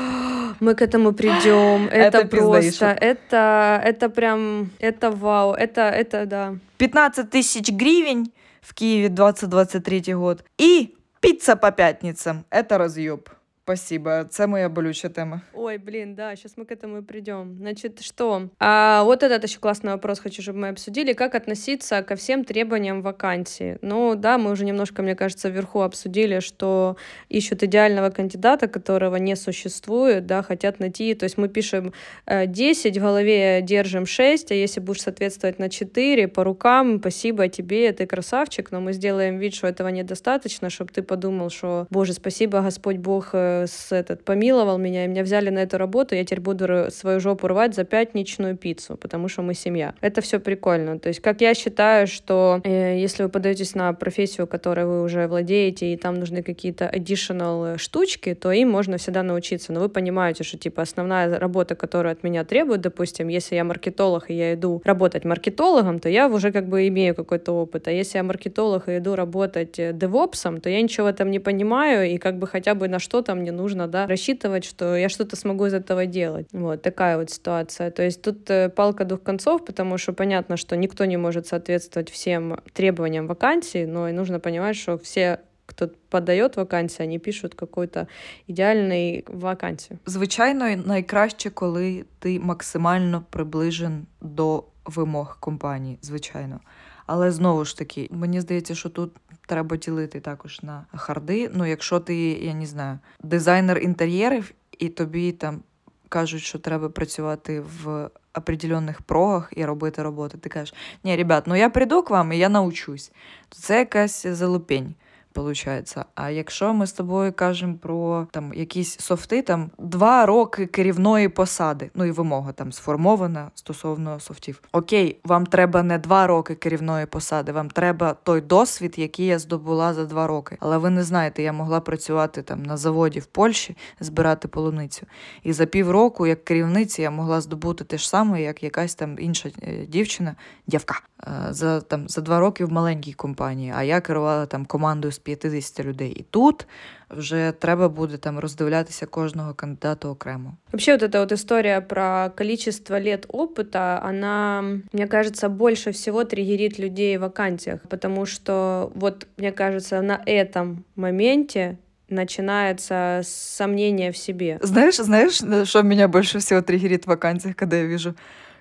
Мы 0.61 0.75
к 0.75 0.83
этому 0.83 1.13
придем. 1.13 1.89
Это, 1.93 2.19
это 2.19 2.27
просто, 2.29 2.87
это, 2.87 3.81
это 3.85 4.09
прям, 4.09 4.71
это 4.81 5.11
вау, 5.11 5.53
это, 5.53 5.83
это 5.83 6.27
да. 6.27 6.55
15 6.79 7.31
тысяч 7.31 7.71
гривен 7.71 8.27
в 8.61 8.75
Киеве 8.75 9.09
2023 9.09 10.15
год. 10.15 10.45
И 10.59 10.97
пицца 11.21 11.57
по 11.57 11.71
пятницам. 11.71 12.45
Это 12.51 12.79
разъеб. 12.79 13.29
Спасибо, 13.69 14.25
це 14.31 14.47
моя 14.47 14.69
болючая 14.69 15.13
тема. 15.13 15.41
Ой, 15.53 15.79
блин, 15.79 16.15
да, 16.15 16.37
сейчас 16.37 16.57
мы 16.57 16.65
к 16.65 16.73
этому 16.73 16.99
и 16.99 17.03
придем. 17.03 17.57
Значит, 17.59 18.03
что? 18.03 18.49
А, 18.59 19.03
вот 19.05 19.23
этот 19.23 19.45
еще 19.45 19.59
классный 19.59 19.93
вопрос 19.93 20.21
хочу, 20.21 20.43
чтобы 20.43 20.59
мы 20.59 20.69
обсудили. 20.69 21.13
Как 21.13 21.35
относиться 21.35 22.03
ко 22.03 22.15
всем 22.15 22.45
требованиям 22.45 23.03
вакансии? 23.03 23.77
Ну, 23.83 24.15
да, 24.15 24.39
мы 24.39 24.53
уже 24.53 24.65
немножко, 24.65 25.03
мне 25.03 25.15
кажется, 25.15 25.51
вверху 25.51 25.83
обсудили, 25.83 26.41
что 26.41 26.97
ищут 27.29 27.63
идеального 27.63 28.09
кандидата, 28.11 28.69
которого 28.69 29.17
не 29.17 29.37
существует, 29.37 30.25
да, 30.27 30.43
хотят 30.43 30.81
найти. 30.81 31.15
То 31.15 31.25
есть 31.25 31.39
мы 31.39 31.49
пишем 31.49 31.93
10, 32.27 32.97
э, 32.97 33.01
в 33.01 33.03
голове 33.03 33.61
держим 33.63 34.07
6, 34.07 34.51
а 34.53 34.55
если 34.55 34.81
будешь 34.81 35.03
соответствовать 35.03 35.59
на 35.59 35.69
4, 35.69 36.29
по 36.29 36.43
рукам, 36.45 36.99
спасибо 37.01 37.49
тебе, 37.49 37.93
ты 37.93 38.07
красавчик, 38.07 38.73
но 38.73 38.81
мы 38.81 38.95
сделаем 38.95 39.39
вид, 39.39 39.55
что 39.55 39.67
этого 39.67 39.89
недостаточно, 39.89 40.71
чтобы 40.71 40.91
ты 40.91 41.03
подумал, 41.03 41.51
что, 41.51 41.87
боже, 41.91 42.13
спасибо, 42.15 42.63
Господь 42.63 42.97
Бог 42.97 43.35
э, 43.35 43.58
с 43.67 43.93
этот, 43.93 44.25
помиловал 44.25 44.79
меня, 44.79 45.05
и 45.05 45.09
меня 45.09 45.23
взяли 45.23 45.51
на 45.51 45.61
эту 45.61 45.79
работу, 45.79 46.15
я 46.15 46.25
теперь 46.25 46.41
буду 46.41 46.87
свою 46.91 47.21
жопу 47.21 47.49
рвать 47.49 47.75
за 47.75 47.85
пятничную 47.85 48.57
пиццу, 48.57 48.97
потому 48.97 49.29
что 49.29 49.43
мы 49.43 49.55
семья. 49.55 49.95
Это 50.01 50.21
все 50.21 50.41
прикольно. 50.41 50.99
То 50.99 51.09
есть, 51.09 51.21
как 51.21 51.41
я 51.41 51.55
считаю, 51.55 52.07
что 52.07 52.61
э, 52.65 52.99
если 52.99 53.25
вы 53.25 53.29
подаетесь 53.29 53.75
на 53.75 53.93
профессию, 53.93 54.47
которой 54.47 54.87
вы 54.87 55.03
уже 55.03 55.27
владеете, 55.27 55.93
и 55.93 55.97
там 55.97 56.15
нужны 56.15 56.43
какие-то 56.43 56.91
additional 56.95 57.77
штучки, 57.79 58.35
то 58.35 58.53
им 58.53 58.71
можно 58.71 58.97
всегда 58.97 59.23
научиться. 59.23 59.73
Но 59.73 59.81
вы 59.81 59.89
понимаете, 59.89 60.45
что, 60.45 60.59
типа, 60.59 60.83
основная 60.83 61.39
работа, 61.39 61.75
которую 61.75 62.13
от 62.13 62.23
меня 62.23 62.45
требуют, 62.45 62.81
допустим, 62.81 63.29
если 63.29 63.57
я 63.57 63.65
маркетолог, 63.65 64.31
и 64.31 64.35
я 64.35 64.55
иду 64.55 64.81
работать 64.85 65.25
маркетологом, 65.25 65.99
то 65.99 66.09
я 66.09 66.29
уже 66.29 66.53
как 66.53 66.69
бы 66.69 66.89
имею 66.89 67.15
какой-то 67.15 67.53
опыт. 67.53 67.89
А 67.89 67.91
если 67.91 68.19
я 68.19 68.25
маркетолог 68.25 68.89
и 68.89 68.99
иду 68.99 69.15
работать 69.15 69.77
девопсом, 69.99 70.61
то 70.61 70.71
я 70.71 70.81
ничего 70.81 71.09
этом 71.19 71.31
не 71.31 71.39
понимаю, 71.39 72.07
и 72.11 72.19
как 72.19 72.39
бы 72.39 72.47
хотя 72.47 72.75
бы 72.75 72.89
на 72.89 72.99
что-то 72.99 73.35
мне 73.35 73.48
нужно, 73.52 73.88
да, 73.88 74.08
рассчитывать, 74.08 74.64
что 74.64 74.96
я 74.96 75.10
что-то 75.10 75.36
смогу 75.36 75.66
из 75.66 75.74
этого 75.74 76.06
делать. 76.06 76.48
Вот 76.52 76.82
такая 76.82 77.18
вот 77.18 77.30
ситуация. 77.30 77.92
То 77.92 78.04
есть 78.04 78.22
тут 78.22 78.50
э, 78.50 78.70
палка 78.70 79.06
двух 79.06 79.24
концов, 79.24 79.66
потому 79.66 79.98
что 79.98 80.14
понятно, 80.14 80.58
что 80.58 80.76
никто 80.76 81.06
не 81.06 81.18
может 81.18 81.48
соответствовать 81.48 82.10
всем 82.10 82.60
требованиям 82.74 83.28
вакансии, 83.28 83.86
но 83.86 84.10
и 84.10 84.12
нужно 84.12 84.40
понимать, 84.40 84.76
что 84.76 84.98
все 84.98 85.40
кто 85.66 85.90
подає 86.10 86.50
вакансію, 86.56 87.08
вони 87.08 87.20
пишуть 87.20 87.54
какую-то 87.54 88.08
ідеальну 88.48 89.22
вакансію. 89.28 90.00
Звичайно, 90.06 90.76
найкраще, 90.86 91.50
коли 91.50 92.06
ти 92.20 92.40
максимально 92.40 93.24
приближен 93.30 94.06
до 94.22 94.64
вимог 94.86 95.38
компанії, 95.40 95.98
звичайно. 96.02 96.60
Але 97.09 97.33
знову 97.33 97.65
ж 97.65 97.79
таки, 97.79 98.09
мені 98.11 98.41
здається, 98.41 98.75
що 98.75 98.89
тут 98.89 99.13
треба 99.47 99.77
ділити 99.77 100.21
також 100.21 100.63
на 100.63 100.87
харди. 100.95 101.51
Ну, 101.55 101.67
якщо 101.67 102.01
ти, 102.01 102.17
я 102.31 102.55
не 102.55 102.67
знаю, 102.67 102.99
дизайнер 103.23 103.79
інтер'єрів, 103.79 104.53
і 104.79 104.89
тобі 104.89 105.33
там 105.33 105.63
кажуть, 106.09 106.43
що 106.43 106.59
треба 106.59 106.89
працювати 106.89 107.61
в 107.61 108.11
определенних 108.35 109.03
прогах 109.03 109.53
і 109.57 109.65
робити 109.65 110.03
роботи, 110.03 110.39
ти 110.39 110.49
кажеш, 110.49 110.75
ні, 111.05 111.17
ребят, 111.17 111.47
ну 111.47 111.57
я 111.57 111.71
прийду 111.71 112.03
к 112.03 112.15
вам 112.15 112.33
і 112.33 112.39
я 112.39 112.49
научусь. 112.49 113.13
Це 113.51 113.79
якась 113.79 114.27
залупень. 114.27 114.95
Виходить. 115.43 115.95
А 116.15 116.31
якщо 116.31 116.75
ми 116.75 116.87
з 116.87 116.93
тобою 116.93 117.33
кажемо 117.33 117.75
про 117.75 118.27
там 118.31 118.53
якісь 118.55 118.99
софти, 118.99 119.43
там 119.43 119.71
два 119.79 120.27
роки 120.27 120.67
керівної 120.67 121.29
посади, 121.29 121.91
ну 121.95 122.05
і 122.05 122.11
вимога 122.11 122.53
там 122.53 122.73
сформована 122.73 123.51
стосовно 123.55 124.21
софтів. 124.21 124.63
Окей, 124.73 125.21
вам 125.25 125.47
треба 125.47 125.83
не 125.83 125.99
два 125.99 126.27
роки 126.27 126.55
керівної 126.55 127.07
посади, 127.07 127.53
вам 127.53 127.71
треба 127.71 128.17
той 128.23 128.41
досвід, 128.41 128.95
який 128.97 129.27
я 129.27 129.39
здобула 129.39 129.95
за 129.95 130.05
два 130.05 130.27
роки. 130.27 130.57
Але 130.61 130.79
ви 130.79 130.91
не 130.91 131.03
знаєте, 131.03 131.43
я 131.43 131.53
могла 131.53 131.81
працювати 131.81 132.43
там 132.43 132.63
на 132.63 132.77
заводі 132.77 133.21
в 133.21 133.27
Польщі, 133.27 133.77
збирати 134.01 134.49
полуницю. 134.49 135.07
І 135.43 135.53
за 135.53 135.67
півроку, 135.67 136.27
як 136.27 136.45
керівниці, 136.45 137.03
я 137.03 137.11
могла 137.11 137.41
здобути 137.41 137.85
те 137.85 137.99
ж 137.99 138.09
саме, 138.09 138.43
як 138.43 138.63
якась 138.63 138.95
там 138.95 139.19
інша 139.19 139.51
е, 139.63 139.87
дівчина, 139.87 140.37
дівка. 140.67 141.01
Е, 141.27 141.53
за 141.53 141.81
там 141.81 142.09
за 142.09 142.21
два 142.21 142.41
роки 142.41 142.65
в 142.65 142.73
маленькій 142.73 143.13
компанії, 143.13 143.73
а 143.77 143.83
я 143.83 144.01
керувала 144.01 144.47
там 144.47 144.67
командою 144.67 145.13
з 145.13 145.19
50 145.37 145.87
людей. 145.87 146.11
І 146.11 146.25
тут 146.31 146.67
вже 147.11 147.53
треба 147.59 147.89
буде 147.89 148.17
там 148.17 148.39
роздивлятися 148.39 149.07
кожного 149.07 149.55
кандидата 149.55 150.09
окремо. 150.09 150.57
Вообще 150.73 150.93
вот 150.93 151.03
эта 151.03 151.21
вот 151.21 151.33
история 151.33 151.81
про 151.81 152.31
количество 152.31 153.01
лет 153.01 153.27
опыта, 153.29 154.01
она, 154.03 154.63
мне 154.93 155.07
кажется, 155.07 155.49
больше 155.49 155.91
всего 155.91 156.25
триггерит 156.25 156.79
людей 156.79 157.19
в 157.19 157.21
вакансиях, 157.21 157.81
потому 157.89 158.27
что 158.27 158.91
вот, 158.95 159.27
мне 159.37 159.53
кажется, 159.53 160.03
на 160.03 160.23
этом 160.27 160.85
моменте 160.97 161.77
начинается 162.11 163.21
сомнение 163.25 164.11
в 164.11 164.17
себе. 164.17 164.59
Знаешь, 164.63 164.97
знаешь, 164.97 165.69
что 165.69 165.83
меня 165.83 166.09
больше 166.09 166.39
всего 166.39 166.63
триггерит 166.63 167.05
в 167.05 167.09
вакансиях, 167.09 167.57
когда 167.57 167.77
я 167.77 167.85
вижу 167.85 168.15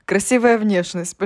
красивая 0.06 0.58
внешность. 0.58 1.18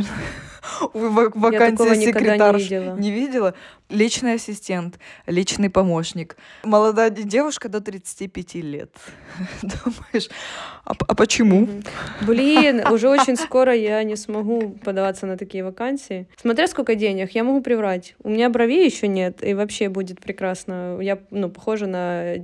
Вакансия 0.93 1.95
секретарш. 1.95 2.57
Не 2.57 2.63
видела. 2.63 2.95
не 2.95 3.11
видела. 3.11 3.53
Личный 3.89 4.35
ассистент, 4.35 4.99
личный 5.27 5.69
помощник. 5.69 6.37
Молодая 6.63 7.09
девушка 7.09 7.67
до 7.69 7.81
35 7.81 8.55
лет. 8.55 8.95
Думаешь, 9.61 10.29
а, 10.85 10.93
а 11.07 11.15
почему? 11.15 11.67
Блин, 12.21 12.87
уже 12.91 13.09
очень 13.09 13.35
скоро 13.35 13.75
я 13.75 14.03
не 14.03 14.15
смогу 14.15 14.77
подаваться 14.83 15.25
на 15.25 15.37
такие 15.37 15.63
вакансии. 15.63 16.27
Смотря 16.39 16.67
сколько 16.67 16.95
денег, 16.95 17.31
я 17.31 17.43
могу 17.43 17.61
приврать. 17.61 18.15
У 18.23 18.29
меня 18.29 18.49
бровей 18.49 18.85
еще 18.85 19.07
нет, 19.07 19.43
и 19.43 19.53
вообще 19.53 19.89
будет 19.89 20.21
прекрасно. 20.21 20.97
Я, 21.01 21.19
ну, 21.29 21.49
похожа 21.49 21.87
на 21.87 22.35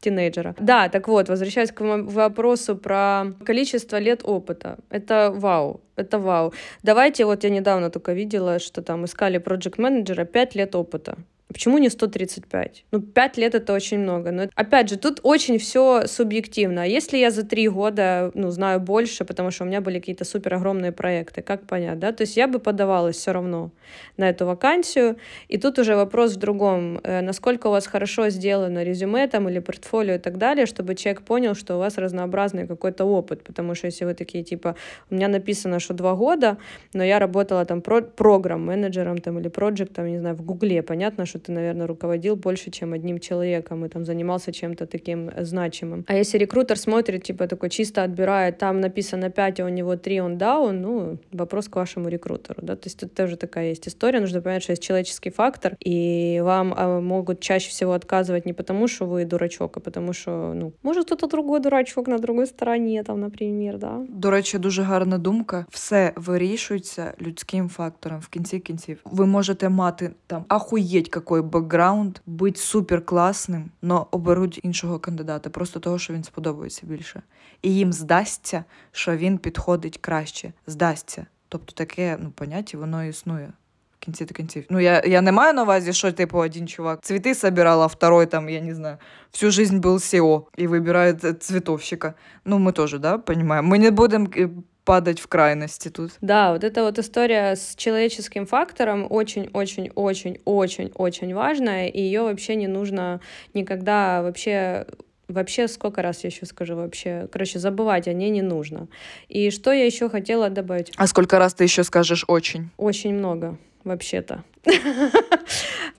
тинейджера. 0.00 0.54
Да, 0.60 0.88
так 0.88 1.08
вот, 1.08 1.28
возвращаясь 1.28 1.72
к 1.72 1.80
вопросу 1.80 2.76
про 2.76 3.24
количество 3.44 3.98
лет 3.98 4.20
опыта. 4.24 4.78
Это 4.90 5.30
вау, 5.34 5.80
это 5.96 6.18
вау. 6.18 6.52
Давайте, 6.82 7.24
вот 7.24 7.44
я 7.44 7.50
недавно 7.50 7.90
только 7.90 8.12
видела, 8.12 8.58
что 8.58 8.82
там 8.82 9.04
искали 9.04 9.38
проект 9.38 9.78
менеджера 9.78 10.24
5 10.24 10.54
лет 10.54 10.74
опыта. 10.74 11.16
Почему 11.48 11.78
не 11.78 11.88
135? 11.88 12.84
Ну, 12.92 13.00
5 13.00 13.38
лет 13.38 13.54
это 13.54 13.72
очень 13.72 13.98
много. 13.98 14.30
Но 14.32 14.48
опять 14.54 14.90
же, 14.90 14.96
тут 14.96 15.20
очень 15.22 15.58
все 15.58 16.06
субъективно. 16.06 16.86
Если 16.86 17.16
я 17.18 17.30
за 17.30 17.42
3 17.42 17.68
года, 17.68 18.30
ну, 18.34 18.50
знаю 18.50 18.80
больше, 18.80 19.24
потому 19.24 19.50
что 19.50 19.64
у 19.64 19.66
меня 19.66 19.80
были 19.80 19.98
какие-то 19.98 20.24
супер 20.24 20.54
огромные 20.54 20.92
проекты, 20.92 21.40
как 21.42 21.66
понять, 21.66 21.98
да? 21.98 22.12
То 22.12 22.22
есть 22.22 22.36
я 22.36 22.46
бы 22.48 22.58
подавалась 22.58 23.16
все 23.16 23.32
равно 23.32 23.70
на 24.16 24.28
эту 24.28 24.46
вакансию. 24.46 25.16
И 25.48 25.58
тут 25.58 25.78
уже 25.78 25.96
вопрос 25.96 26.34
в 26.34 26.36
другом. 26.36 27.00
Э, 27.02 27.22
насколько 27.22 27.68
у 27.68 27.70
вас 27.70 27.86
хорошо 27.86 28.28
сделано 28.28 28.84
резюме 28.84 29.26
там 29.26 29.48
или 29.48 29.60
портфолио 29.60 30.14
и 30.14 30.18
так 30.18 30.36
далее, 30.36 30.66
чтобы 30.66 30.94
человек 30.94 31.22
понял, 31.22 31.54
что 31.54 31.76
у 31.76 31.78
вас 31.78 31.98
разнообразный 31.98 32.66
какой-то 32.66 33.04
опыт. 33.04 33.42
Потому 33.42 33.74
что 33.74 33.86
если 33.86 34.04
вы 34.04 34.14
такие, 34.14 34.44
типа, 34.44 34.76
у 35.10 35.14
меня 35.14 35.28
написано, 35.28 35.80
что 35.80 35.94
2 35.94 36.14
года, 36.14 36.58
но 36.92 37.02
я 37.04 37.18
работала 37.18 37.64
там 37.64 37.80
про 37.80 38.02
программ-менеджером 38.02 39.18
там 39.18 39.38
или 39.38 39.48
проектом, 39.48 40.06
не 40.06 40.18
знаю, 40.18 40.36
в 40.36 40.42
Гугле, 40.42 40.82
понятно, 40.82 41.26
что 41.26 41.37
что 41.37 41.39
ты, 41.39 41.51
наверное, 41.51 41.87
руководил 41.87 42.35
больше, 42.35 42.71
чем 42.71 42.93
одним 42.93 43.19
человеком 43.19 43.85
и 43.85 43.89
там 43.89 44.05
занимался 44.05 44.51
чем-то 44.51 44.85
таким 44.85 45.31
значимым. 45.37 46.05
А 46.07 46.15
если 46.15 46.37
рекрутер 46.37 46.77
смотрит, 46.77 47.23
типа 47.23 47.47
такой 47.47 47.69
чисто 47.69 48.03
отбирает, 48.03 48.57
там 48.57 48.81
написано 48.81 49.29
5, 49.29 49.59
а 49.59 49.65
у 49.65 49.69
него 49.69 49.95
3, 49.95 50.21
он 50.21 50.37
даун, 50.37 50.81
ну, 50.81 51.17
вопрос 51.31 51.67
к 51.67 51.75
вашему 51.75 52.09
рекрутеру, 52.09 52.61
да, 52.61 52.75
то 52.75 52.87
есть 52.87 52.99
тут 52.99 53.13
тоже 53.13 53.37
такая 53.37 53.69
есть 53.69 53.87
история, 53.87 54.19
нужно 54.19 54.41
понять, 54.41 54.63
что 54.63 54.73
есть 54.73 54.83
человеческий 54.83 55.29
фактор, 55.29 55.75
и 55.79 56.41
вам 56.43 56.73
а, 56.77 56.99
могут 57.01 57.39
чаще 57.39 57.69
всего 57.69 57.93
отказывать 57.93 58.45
не 58.45 58.53
потому, 58.53 58.87
что 58.87 59.05
вы 59.05 59.25
дурачок, 59.25 59.77
а 59.77 59.79
потому 59.79 60.13
що, 60.13 60.53
ну, 60.55 60.73
може, 60.83 61.03
кто-то 61.03 61.27
другой 61.27 61.59
дурачок 61.59 62.07
на 62.07 62.17
другой 62.17 62.47
стороні, 62.47 63.03
там, 63.03 63.19
наприклад, 63.19 63.79
да. 63.79 63.99
До 64.09 64.31
речі, 64.31 64.57
дуже 64.57 64.81
гарна 64.81 65.17
думка. 65.17 65.65
Все 65.69 66.13
вирішується 66.15 67.13
людським 67.21 67.69
фактором 67.69 68.19
в 68.19 68.27
кінці 68.27 68.59
кінців. 68.59 68.99
Ви 69.05 69.25
можете 69.25 69.69
мати 69.69 70.11
там 70.27 70.45
ахуєть 70.47 71.09
какой 71.27 71.41
бекграунд, 71.41 72.19
бути 72.25 72.59
супер 72.59 73.05
класним, 73.05 73.71
но 73.81 74.07
оберуть 74.11 74.59
іншого 74.63 74.99
кандидата, 74.99 75.49
просто 75.49 75.79
того, 75.79 75.99
що 75.99 76.13
він 76.13 76.23
сподобається 76.23 76.85
більше. 76.85 77.21
І 77.61 77.75
їм 77.75 77.93
здасться, 77.93 78.63
що 78.91 79.17
він 79.17 79.37
підходить 79.37 79.97
краще. 79.97 80.53
Здасться. 80.67 81.25
Тобто 81.49 81.73
таке 81.73 82.17
ну, 82.21 82.31
поняття, 82.31 82.77
воно 82.77 83.05
існує. 83.05 83.53
В 83.95 84.05
кінці 84.05 84.25
до 84.25 84.33
кінців. 84.33 84.65
Ну, 84.69 84.79
я 84.79 85.01
я 85.05 85.21
не 85.21 85.31
маю 85.31 85.53
на 85.53 85.63
увазі, 85.63 85.93
що 85.93 86.11
типу 86.11 86.37
один 86.37 86.67
чувак 86.67 87.01
цвіти 87.01 87.35
собирал, 87.35 87.83
а 87.83 87.85
второй 87.85 88.25
там, 88.25 88.49
я 88.49 88.61
не 88.61 88.75
знаю, 88.75 88.97
всю 89.31 89.51
жизнь 89.51 89.77
был 89.77 89.95
SEO 89.95 90.43
и 90.59 90.67
выбирает 90.67 91.43
цветовщика. 91.43 92.13
Ну, 92.45 92.57
мы 92.59 92.71
тоже, 92.71 92.99
да, 92.99 93.17
понимаем. 93.17 93.65
Мы 93.65 93.77
не 93.77 93.91
будем 93.91 94.27
э, 94.35 94.49
падать 94.88 95.20
в 95.20 95.26
крайности 95.26 95.90
тут. 95.90 96.12
Да, 96.22 96.54
вот 96.54 96.64
эта 96.64 96.82
вот 96.82 96.98
история 96.98 97.56
с 97.56 97.74
человеческим 97.76 98.46
фактором 98.46 99.06
очень-очень-очень-очень-очень 99.10 101.34
важная, 101.34 101.88
и 101.88 102.00
ее 102.00 102.22
вообще 102.22 102.54
не 102.54 102.68
нужно 102.68 103.20
никогда 103.52 104.22
вообще 104.22 104.86
Вообще, 105.28 105.68
сколько 105.68 106.00
раз 106.00 106.24
я 106.24 106.30
еще 106.30 106.46
скажу 106.46 106.74
вообще? 106.74 107.28
Короче, 107.30 107.58
забывать 107.58 108.08
о 108.08 108.14
ней 108.14 108.30
не 108.30 108.40
нужно. 108.40 108.88
И 109.28 109.50
что 109.50 109.72
я 109.72 109.84
еще 109.84 110.08
хотела 110.08 110.48
добавить? 110.48 110.90
А 110.96 111.06
сколько 111.06 111.38
раз 111.38 111.52
ты 111.52 111.64
еще 111.64 111.84
скажешь 111.84 112.24
очень? 112.28 112.70
Очень 112.78 113.12
много, 113.12 113.58
вообще-то. 113.84 114.42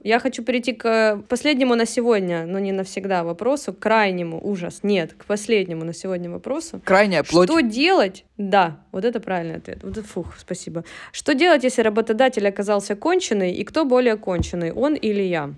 Я 0.04 0.20
хочу 0.20 0.44
перейти 0.44 0.74
к 0.74 1.22
последнему 1.28 1.76
на 1.76 1.86
сегодня, 1.86 2.46
но 2.46 2.60
не 2.60 2.72
навсегда 2.72 3.24
вопросу, 3.24 3.74
к 3.74 3.80
крайнему, 3.80 4.40
ужас, 4.42 4.80
нет, 4.84 5.14
к 5.14 5.26
последнему 5.26 5.84
на 5.86 5.94
сегодня 5.94 6.30
вопросу. 6.30 6.82
Крайняя 6.84 7.24
плоть. 7.24 7.50
Что 7.50 7.62
делать? 7.62 8.26
Да, 8.38 8.78
вот 8.92 9.06
это 9.06 9.20
правильный 9.20 9.58
ответ. 9.58 9.80
Вот, 9.84 9.98
фух, 9.98 10.26
спасибо. 10.38 10.84
Что 11.12 11.34
делать, 11.34 11.64
если 11.64 11.82
работодатель 11.82 12.48
оказался 12.48 12.96
конченый, 12.96 13.52
и 13.52 13.64
кто 13.64 13.86
более 13.86 14.16
конченый, 14.16 14.72
он 14.72 14.96
или 14.96 15.24
я? 15.24 15.50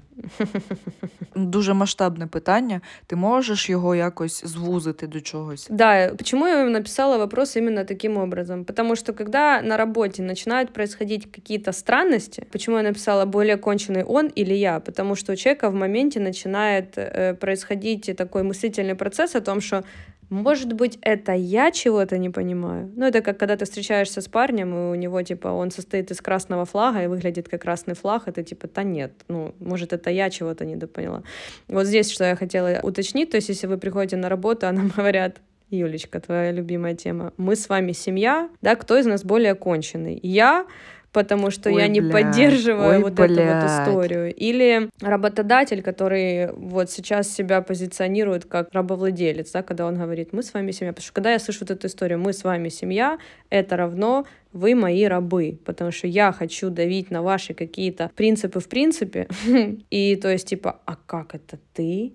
Дуже 1.36 1.74
масштабне 1.74 2.28
питання. 2.28 2.82
Ти 3.08 3.16
можеш 3.16 3.70
його 3.70 3.96
якось 3.96 4.46
звузити 4.46 5.08
до 5.08 5.22
чогось? 5.22 5.68
Да, 5.70 6.12
почему 6.18 6.48
я 6.48 6.64
написала 6.64 7.18
вопрос 7.18 7.58
именно 7.58 7.86
таким 7.86 8.18
образом? 8.18 8.66
Потому 8.66 8.96
что 8.96 9.14
когда 9.14 9.62
на 9.62 9.78
работе 9.78 10.24
начинают 10.24 10.74
происходить 10.74 11.28
какие-то 11.32 11.72
странности, 11.72 12.46
почему 12.52 12.78
я 12.78 12.84
написала 12.92 13.26
более 13.26 13.58
конченый 13.58 14.04
он 14.04 14.28
или 14.28 14.54
я? 14.54 14.80
Потому 14.80 15.16
что 15.16 15.34
у 15.34 15.36
человека 15.36 15.70
в 15.70 15.74
моменте 15.74 16.20
начинает 16.20 16.98
э, 16.98 17.34
происходить 17.34 18.16
такой 18.18 18.44
мыслительный 18.44 18.96
процесс 18.96 19.36
о 19.36 19.42
том, 19.42 19.62
что 19.62 19.84
может 20.32 20.72
быть, 20.72 20.98
это 21.02 21.34
я 21.34 21.72
чего-то 21.72 22.18
не 22.18 22.30
понимаю. 22.30 22.90
Ну, 22.96 23.06
это 23.06 23.22
как 23.22 23.38
когда 23.38 23.58
ты 23.58 23.66
встречаешься 23.66 24.22
с 24.22 24.30
парнем, 24.30 24.74
и 24.74 24.92
у 24.92 24.96
него, 24.96 25.22
типа, 25.22 25.50
он 25.50 25.72
состоит 25.72 26.10
из 26.10 26.22
красного 26.22 26.64
флага 26.64 27.04
и 27.04 27.08
выглядит 27.08 27.50
как 27.50 27.62
красный 27.64 27.96
флаг, 27.96 28.30
это 28.30 28.42
типа, 28.42 28.70
да 28.74 28.84
нет, 28.84 29.12
ну, 29.28 29.54
может, 29.60 29.92
это 29.92 30.10
я 30.10 30.30
чего-то 30.30 30.64
недопоняла. 30.64 31.24
Вот 31.68 31.86
здесь, 31.86 32.10
что 32.10 32.24
я 32.24 32.38
хотела 32.38 32.80
уточнить, 32.82 33.32
то 33.32 33.36
есть, 33.36 33.50
если 33.50 33.68
вы 33.68 33.78
приходите 33.78 34.16
на 34.16 34.30
работу, 34.30 34.68
а 34.68 34.72
нам 34.72 34.88
говорят, 34.98 35.42
Юлечка, 35.70 36.22
твоя 36.22 36.52
любимая 36.52 36.96
тема, 36.96 37.34
мы 37.36 37.58
с 37.58 37.68
вами 37.68 37.92
семья, 37.92 38.50
да, 38.62 38.76
кто 38.78 38.98
из 38.98 39.06
нас 39.06 39.26
более 39.26 39.56
конченый? 39.56 40.18
Я 40.24 40.66
потому 41.12 41.52
что 41.52 41.70
ой, 41.70 41.82
я 41.82 41.88
не 41.88 42.02
блядь, 42.02 42.12
поддерживаю 42.12 42.90
ой, 42.90 43.00
вот 43.00 43.14
блядь. 43.14 43.32
эту 43.32 43.42
вот 43.44 43.66
историю. 43.66 44.34
Или 44.34 44.90
работодатель, 45.02 45.82
который 45.82 46.52
вот 46.54 46.90
сейчас 46.90 47.30
себя 47.30 47.62
позиционирует 47.62 48.46
как 48.46 48.70
рабовладелец, 48.74 49.52
да, 49.52 49.64
когда 49.64 49.86
он 49.86 49.96
говорит, 49.96 50.34
мы 50.34 50.44
с 50.44 50.54
вами 50.54 50.72
семья. 50.72 50.92
Потому 50.92 51.04
что 51.04 51.14
когда 51.14 51.32
я 51.32 51.40
слышу 51.40 51.60
вот 51.62 51.72
эту 51.72 51.88
историю, 51.88 52.20
мы 52.20 52.34
с 52.34 52.44
вами 52.44 52.70
семья, 52.70 53.18
это 53.50 53.78
равно 53.78 54.26
вы 54.54 54.76
мои 54.76 55.06
рабы, 55.06 55.60
потому 55.66 55.92
что 55.92 56.08
я 56.08 56.32
хочу 56.32 56.70
давить 56.70 57.12
на 57.12 57.22
ваши 57.22 57.54
какие-то 57.54 58.12
принципы 58.16 58.60
в 58.60 58.68
принципе. 58.68 59.28
И 59.90 60.16
то 60.16 60.30
есть 60.30 60.48
типа, 60.48 60.80
а 60.86 60.96
как 60.96 61.36
это 61.36 61.60
ты 61.74 62.14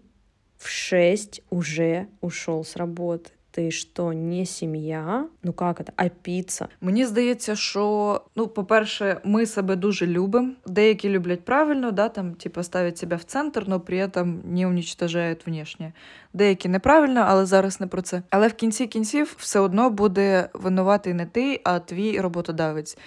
в 0.59 0.69
шесть 0.69 1.43
уже 1.51 2.09
ушел 2.21 2.65
с 2.65 2.77
работы? 2.77 3.31
Ти 3.57 3.71
що, 3.71 4.13
не 4.13 4.47
сім'я? 4.47 5.25
Ну 5.43 5.55
як 5.61 5.83
це? 5.87 5.93
А 5.97 6.09
піца? 6.09 6.69
Мені 6.81 7.05
здається, 7.05 7.57
що 7.57 8.21
ну, 8.37 8.47
по-перше, 8.47 9.21
ми 9.25 9.47
себе 9.47 9.77
дуже 9.77 10.07
любимо. 10.07 10.53
Деякі 10.67 11.09
люблять 11.09 11.45
правильно, 11.45 11.91
да, 11.91 12.09
там, 12.09 12.35
типу, 12.35 12.63
ставлять 12.63 12.99
себе 12.99 13.17
в 13.17 13.25
центр, 13.25 13.65
але 13.69 13.79
при 13.79 14.09
цьому 14.09 14.43
не 14.45 14.67
уничтожають 14.67 15.47
внешнє. 15.47 15.93
Деякі 16.35 16.69
неправильно, 16.69 17.25
але 17.27 17.47
зараз 17.47 17.81
не 17.81 17.87
про 17.87 18.03
це. 18.03 18.23
Але 18.31 18.49
в 18.49 18.53
кінці 18.53 18.87
кінців 18.87 19.35
все 19.39 19.61
одно 19.61 19.91
буде 19.91 20.49
винуватий 20.55 21.15
не 21.15 21.27
ти, 21.27 21.61
а 21.65 21.79
твій 21.79 22.21
роботодавець. 22.21 22.99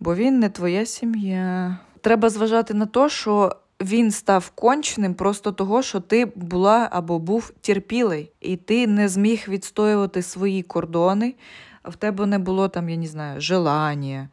Бо 0.00 0.14
він 0.14 0.38
не 0.38 0.48
твоя 0.48 0.86
сім'я. 0.86 1.78
Треба 2.00 2.28
зважати 2.28 2.74
на 2.74 2.86
те, 2.86 3.08
що 3.08 3.56
він 3.80 4.10
став 4.10 4.50
конченим 4.50 5.14
просто 5.14 5.52
того, 5.52 5.82
що 5.82 6.00
ти 6.00 6.24
була 6.34 6.88
або 6.92 7.18
був 7.18 7.52
терпілий, 7.60 8.30
і 8.40 8.56
ти 8.56 8.86
не 8.86 9.08
зміг 9.08 9.44
відстоювати 9.48 10.22
свої 10.22 10.62
кордони. 10.62 11.34
В 11.84 11.96
тебе 11.96 12.26
не 12.26 12.38
було 12.38 12.68
там, 12.68 12.88
я 12.88 12.96
не 12.96 13.06
знаю, 13.06 13.40
желання, 13.40 14.28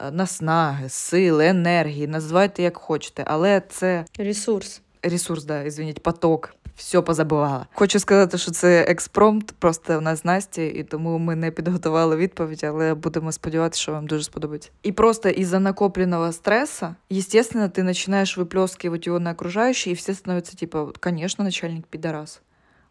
е, 0.00 0.10
наснаги, 0.10 0.88
сили, 0.88 1.46
енергії, 1.46 2.06
називайте 2.06 2.62
як 2.62 2.76
хочете, 2.76 3.24
але 3.26 3.62
це 3.68 4.04
ресурс. 4.18 4.82
Ресурс, 5.02 5.44
да, 5.44 5.64
извиніть, 5.64 6.02
поток 6.02 6.54
все 6.77 7.01
позабувала. 7.01 7.65
Хочу 7.73 7.99
сказати, 7.99 8.37
що 8.37 8.51
це 8.51 8.81
експромт, 8.81 9.51
просто 9.59 9.99
в 9.99 10.01
нас 10.01 10.25
Насті, 10.25 10.67
і 10.67 10.83
тому 10.83 11.17
ми 11.17 11.35
не 11.35 11.51
підготували 11.51 12.15
відповідь, 12.15 12.63
але 12.63 12.93
будемо 12.93 13.31
сподіватися, 13.31 13.81
що 13.81 13.91
вам 13.91 14.07
дуже 14.07 14.23
сподобається. 14.23 14.69
І 14.83 14.91
просто 14.91 15.29
із-за 15.29 15.59
накопленного 15.59 16.31
стресса, 16.31 16.95
естественно, 17.11 17.69
ти 17.69 17.83
починаєш 17.83 18.37
виплескивать 18.37 19.07
его 19.07 19.19
на 19.19 19.31
окружающие, 19.31 19.93
и 19.93 19.95
все 19.95 20.13
становятся 20.13 20.57
типа, 20.57 20.87
конечно, 20.99 21.43
начальник 21.43 21.87
пидорас. 21.87 22.41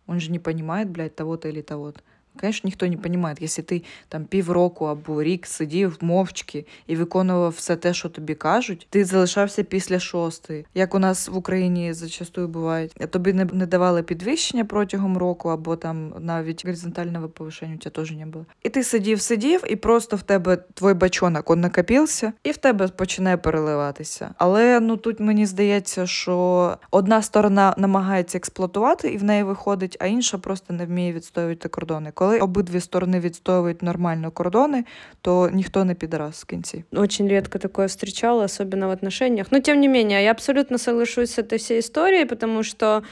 Он 0.07 0.21
же 0.21 0.33
не 0.33 0.39
понимает, 0.39 0.89
блядь, 0.89 1.17
того-то 1.17 1.49
или 1.49 1.63
того-то. 1.63 2.01
Конечно, 2.40 2.68
ніхто 2.68 2.88
не 2.88 2.96
розуміє, 2.96 3.36
якщо 3.40 3.64
ти 3.64 3.84
там 4.10 4.26
півроку 4.26 4.86
або 4.86 5.24
рік 5.24 5.48
сидів 5.48 5.98
мовчки 6.02 6.66
і 6.88 6.96
виконував 6.96 7.52
все 7.52 7.76
те, 7.76 7.94
що 7.94 8.10
тобі 8.10 8.36
кажуть, 8.36 8.88
ти 8.90 9.06
залишався 9.06 9.64
після 9.64 10.00
шостої. 10.00 10.66
Як 10.76 10.96
у 10.96 11.00
нас 11.00 11.28
в 11.28 11.38
Україні 11.38 11.94
зачастую 11.94 12.48
буває, 12.48 12.88
тобі 12.88 13.34
не, 13.34 13.46
не 13.46 13.66
давали 13.66 14.04
підвищення 14.04 14.66
протягом 14.66 15.18
року, 15.18 15.50
або 15.50 15.76
там 15.76 16.14
навіть 16.20 16.66
горизонтального 16.66 17.30
повишення 17.30 17.76
у 17.76 17.78
тебе 17.78 17.96
теж 17.96 18.12
не 18.12 18.26
було. 18.26 18.46
І 18.64 18.70
ти 18.70 18.84
сидів, 18.84 19.22
сидів, 19.22 19.64
і 19.68 19.76
просто 19.76 20.16
в 20.16 20.22
тебе 20.22 20.58
твій 20.74 20.94
бачонок 20.94 21.50
он 21.50 21.60
накопився, 21.60 22.34
і 22.44 22.52
в 22.52 22.58
тебе 22.58 22.88
починає 22.88 23.38
переливатися. 23.38 24.34
Але 24.38 24.80
ну 24.80 24.98
тут 24.98 25.20
мені 25.20 25.46
здається, 25.46 26.08
що 26.08 26.78
одна 26.92 27.22
сторона 27.22 27.74
намагається 27.78 28.38
експлуатувати, 28.38 29.10
і 29.10 29.18
в 29.18 29.24
неї 29.24 29.44
виходить, 29.44 29.98
а 30.00 30.06
інша 30.08 30.38
просто 30.38 30.74
не 30.74 30.86
вміє 30.86 31.14
відстоювати 31.14 31.70
кордони 31.70 32.12
коли 32.27 32.39
обидві 32.39 32.81
сторони 32.81 33.21
відстоюють 33.21 33.83
нормально 33.83 34.31
кордони, 34.31 34.85
то 35.21 35.51
ніхто 35.53 35.85
не 35.85 35.95
підраз 35.95 36.35
в 36.35 36.45
кінці. 36.45 36.85
Очень 36.93 37.29
редко 37.29 37.59
такое 37.59 37.87
встречала, 37.87 38.45
особенно 38.45 38.89
в 38.89 38.91
отношениях. 38.91 39.53
Но 39.53 39.61
тем 39.61 39.81
не 39.81 39.89
менее, 39.89 40.25
я 40.25 40.31
абсолютно 40.31 40.79
соглашусь 40.79 41.31
с 41.31 41.39
этой 41.39 41.59
всей 41.59 41.79
историей, 41.79 42.25
потому 42.25 42.63
что 42.63 43.03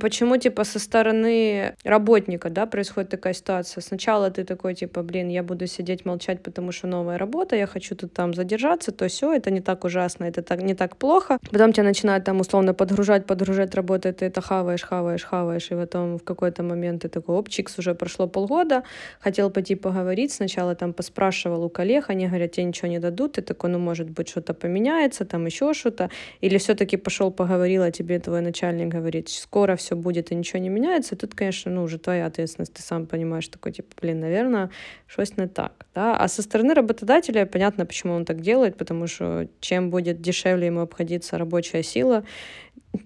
почему 0.00 0.36
типа 0.36 0.64
со 0.64 0.78
стороны 0.78 1.74
работника, 1.84 2.50
да, 2.50 2.66
происходит 2.66 3.10
такая 3.10 3.34
ситуация. 3.34 3.82
Сначала 3.82 4.30
ты 4.30 4.44
такой 4.44 4.74
типа, 4.74 5.02
блин, 5.02 5.28
я 5.28 5.42
буду 5.42 5.66
сидеть 5.66 6.06
молчать, 6.06 6.42
потому 6.42 6.72
что 6.72 6.86
новая 6.86 7.18
работа, 7.18 7.56
я 7.56 7.66
хочу 7.66 7.94
тут 7.94 8.12
там 8.12 8.34
задержаться, 8.34 8.92
то 8.92 9.06
все, 9.06 9.32
это 9.32 9.50
не 9.50 9.60
так 9.60 9.84
ужасно, 9.84 10.24
это 10.24 10.42
так 10.42 10.62
не 10.62 10.74
так 10.74 10.96
плохо. 10.96 11.38
Потом 11.50 11.72
тебя 11.72 11.84
начинают 11.84 12.24
там 12.24 12.40
условно 12.40 12.74
подгружать, 12.74 13.26
подгружать 13.26 13.74
работы, 13.74 14.12
ты 14.12 14.26
это 14.26 14.40
хаваешь, 14.40 14.82
хаваешь, 14.82 15.24
хаваешь, 15.24 15.70
и 15.70 15.74
потом 15.74 16.18
в 16.18 16.24
какой-то 16.24 16.62
момент 16.62 17.02
ты 17.02 17.08
такой, 17.08 17.36
опчикс, 17.36 17.78
уже 17.78 17.94
прошло 17.94 18.28
полгода, 18.33 18.83
хотел 19.19 19.49
пойти 19.49 19.75
поговорить, 19.75 20.31
сначала 20.31 20.75
там 20.75 20.93
поспрашивал 20.93 21.63
у 21.63 21.69
коллег, 21.69 22.09
они 22.09 22.27
говорят, 22.27 22.51
тебе 22.51 22.65
ничего 22.65 22.89
не 22.89 22.99
дадут, 22.99 23.33
ты 23.33 23.41
такой, 23.41 23.69
ну, 23.69 23.79
может 23.79 24.09
быть, 24.09 24.27
что-то 24.29 24.53
поменяется, 24.53 25.25
там 25.25 25.45
еще 25.45 25.73
что-то, 25.73 26.09
или 26.41 26.57
все-таки 26.57 26.97
пошел 26.97 27.31
поговорил, 27.31 27.83
а 27.83 27.91
тебе 27.91 28.19
твой 28.19 28.41
начальник 28.41 28.89
говорит, 28.89 29.29
скоро 29.29 29.75
все 29.75 29.95
будет 29.95 30.31
и 30.31 30.35
ничего 30.35 30.59
не 30.59 30.69
меняется, 30.69 31.15
тут, 31.15 31.35
конечно, 31.35 31.71
ну, 31.71 31.83
уже 31.83 31.97
твоя 31.97 32.25
ответственность, 32.25 32.73
ты 32.73 32.81
сам 32.81 33.05
понимаешь, 33.05 33.47
такой, 33.47 33.71
типа, 33.71 33.89
блин, 34.01 34.19
наверное, 34.19 34.69
что-то 35.07 35.41
не 35.41 35.47
так, 35.47 35.85
да, 35.95 36.17
а 36.17 36.27
со 36.27 36.41
стороны 36.41 36.73
работодателя 36.73 37.45
понятно, 37.45 37.85
почему 37.85 38.13
он 38.13 38.25
так 38.25 38.41
делает, 38.41 38.77
потому 38.77 39.07
что 39.07 39.47
чем 39.59 39.89
будет 39.89 40.21
дешевле 40.21 40.67
ему 40.67 40.81
обходиться 40.81 41.37
рабочая 41.37 41.83
сила, 41.83 42.23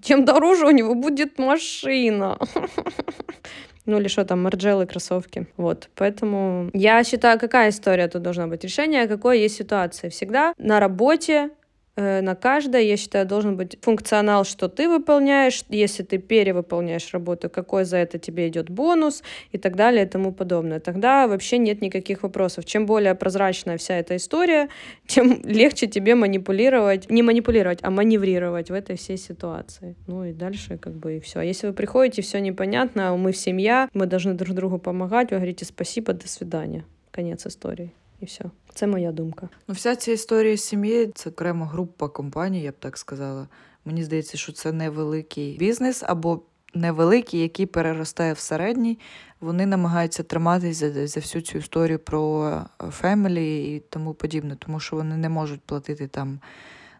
тем 0.01 0.25
дороже 0.25 0.65
у 0.65 0.71
него 0.71 0.95
будет 0.95 1.39
машина. 1.39 2.37
ну 3.87 3.99
или 3.99 4.07
что 4.07 4.25
там, 4.25 4.43
марджелы, 4.43 4.85
кроссовки. 4.85 5.47
Вот, 5.57 5.89
поэтому 5.95 6.69
я 6.73 7.03
считаю, 7.03 7.39
какая 7.39 7.69
история 7.69 8.07
тут 8.07 8.21
должна 8.21 8.47
быть? 8.47 8.63
Решение 8.63 9.07
какой 9.07 9.39
есть 9.39 9.55
ситуации. 9.55 10.09
Всегда 10.09 10.53
на 10.57 10.79
работе 10.79 11.49
на 11.97 12.35
каждое, 12.35 12.81
я 12.81 12.97
считаю, 12.97 13.25
должен 13.25 13.57
быть 13.57 13.77
функционал, 13.81 14.45
что 14.45 14.67
ты 14.67 14.87
выполняешь, 14.87 15.63
если 15.69 16.03
ты 16.03 16.19
перевыполняешь 16.19 17.11
работу, 17.13 17.49
какой 17.49 17.85
за 17.85 17.97
это 17.97 18.19
тебе 18.19 18.47
идет 18.47 18.69
бонус 18.69 19.23
и 19.51 19.57
так 19.57 19.75
далее 19.75 20.05
и 20.05 20.07
тому 20.07 20.31
подобное. 20.31 20.79
Тогда 20.79 21.27
вообще 21.27 21.57
нет 21.57 21.81
никаких 21.81 22.23
вопросов. 22.23 22.65
Чем 22.65 22.85
более 22.85 23.15
прозрачная 23.15 23.77
вся 23.77 23.95
эта 23.95 24.15
история, 24.15 24.69
тем 25.07 25.41
легче 25.43 25.87
тебе 25.87 26.13
манипулировать, 26.13 27.09
не 27.09 27.23
манипулировать, 27.23 27.79
а 27.81 27.89
маневрировать 27.89 28.69
в 28.69 28.73
этой 28.73 28.95
всей 28.95 29.17
ситуации. 29.17 29.95
Ну 30.07 30.23
и 30.23 30.33
дальше 30.33 30.77
как 30.77 30.93
бы 30.93 31.17
и 31.17 31.19
все. 31.19 31.39
А 31.39 31.43
если 31.43 31.67
вы 31.67 31.73
приходите, 31.73 32.21
все 32.21 32.39
непонятно, 32.39 33.09
а 33.09 33.17
мы 33.17 33.33
семья, 33.33 33.89
мы 33.93 34.05
должны 34.05 34.35
друг 34.35 34.55
другу 34.55 34.77
помогать, 34.77 35.31
вы 35.31 35.37
говорите 35.37 35.65
спасибо, 35.65 36.13
до 36.13 36.27
свидания. 36.27 36.83
Конец 37.11 37.47
истории. 37.47 37.91
І 38.21 38.25
все. 38.25 38.51
Це 38.77 38.87
моя 38.87 39.11
думка. 39.11 39.49
Ну, 39.67 39.73
вся 39.73 39.95
ця 39.95 40.11
історія 40.11 40.57
сім'ї 40.57 41.11
це 41.15 41.29
окрема 41.29 41.65
група 41.65 42.07
компаній, 42.07 42.61
я 42.61 42.71
б 42.71 42.75
так 42.79 42.97
сказала. 42.97 43.47
Мені 43.85 44.03
здається, 44.03 44.37
що 44.37 44.51
це 44.51 44.71
невеликий 44.71 45.57
бізнес 45.57 46.03
або 46.07 46.41
невеликий, 46.73 47.41
який 47.41 47.65
переростає 47.65 48.33
в 48.33 48.39
середній. 48.39 48.99
Вони 49.41 49.65
намагаються 49.65 50.23
триматися 50.23 50.91
за, 50.91 51.07
за 51.07 51.19
всю 51.19 51.41
цю 51.41 51.57
історію 51.57 51.99
про 51.99 52.51
фемілі 52.91 53.75
і 53.75 53.79
тому 53.89 54.13
подібне, 54.13 54.55
тому 54.59 54.79
що 54.79 54.95
вони 54.95 55.17
не 55.17 55.29
можуть 55.29 55.61
платити 55.61 56.07
там 56.07 56.39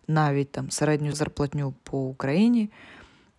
навіть 0.07 0.51
там 0.51 0.71
середню 0.71 1.11
зарплатню 1.11 1.73
по 1.83 1.99
Україні. 1.99 2.69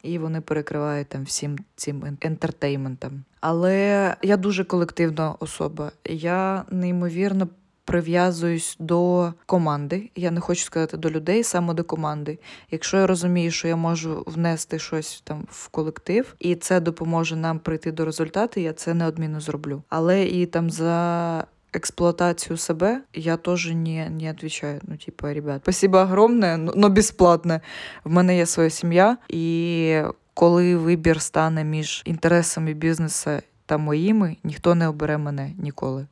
І 0.02 0.18
вони 0.18 0.40
перекривають 0.40 1.08
там 1.08 1.24
всім 1.24 1.58
цим 1.76 2.18
ентертейментом. 2.20 3.24
Але 3.40 4.16
я 4.22 4.36
дуже 4.36 4.64
колективна 4.64 5.34
особа. 5.40 5.92
Я 6.04 6.64
неймовірно 6.70 7.48
прив'язуюсь 7.88 8.76
до 8.78 9.32
команди. 9.46 10.10
Я 10.16 10.30
не 10.30 10.40
хочу 10.40 10.64
сказати 10.64 10.96
до 10.96 11.10
людей, 11.10 11.42
саме 11.42 11.74
до 11.74 11.84
команди. 11.84 12.38
Якщо 12.70 12.96
я 12.96 13.06
розумію, 13.06 13.50
що 13.50 13.68
я 13.68 13.76
можу 13.76 14.24
внести 14.26 14.78
щось 14.78 15.22
там 15.24 15.46
в 15.50 15.68
колектив, 15.68 16.34
і 16.38 16.54
це 16.54 16.80
допоможе 16.80 17.36
нам 17.36 17.58
прийти 17.58 17.92
до 17.92 18.04
результату, 18.04 18.60
я 18.60 18.72
це 18.72 18.94
неодмінно 18.94 19.40
зроблю. 19.40 19.82
Але 19.88 20.24
і 20.24 20.46
там 20.46 20.70
за. 20.70 21.44
Експлуатацію 21.72 22.56
себе 22.56 23.00
я 23.14 23.36
теж 23.36 23.70
не 23.70 24.10
не 24.10 24.32
відповідаю. 24.32 24.80
Ну, 24.82 24.96
типа, 24.96 25.34
ребят, 25.34 25.60
спасибо 25.62 25.98
огромне, 25.98 26.56
но 26.56 26.88
безплатне. 26.88 27.60
В 28.04 28.10
мене 28.10 28.36
є 28.36 28.46
своя 28.46 28.70
сім'я, 28.70 29.16
і 29.28 30.02
коли 30.34 30.76
вибір 30.76 31.20
стане 31.20 31.64
між 31.64 32.02
інтересами 32.04 32.74
бізнесу 32.74 33.30
та 33.66 33.78
моїми, 33.78 34.36
ніхто 34.44 34.74
не 34.74 34.88
обере 34.88 35.18
мене 35.18 35.52
ніколи. 35.58 36.06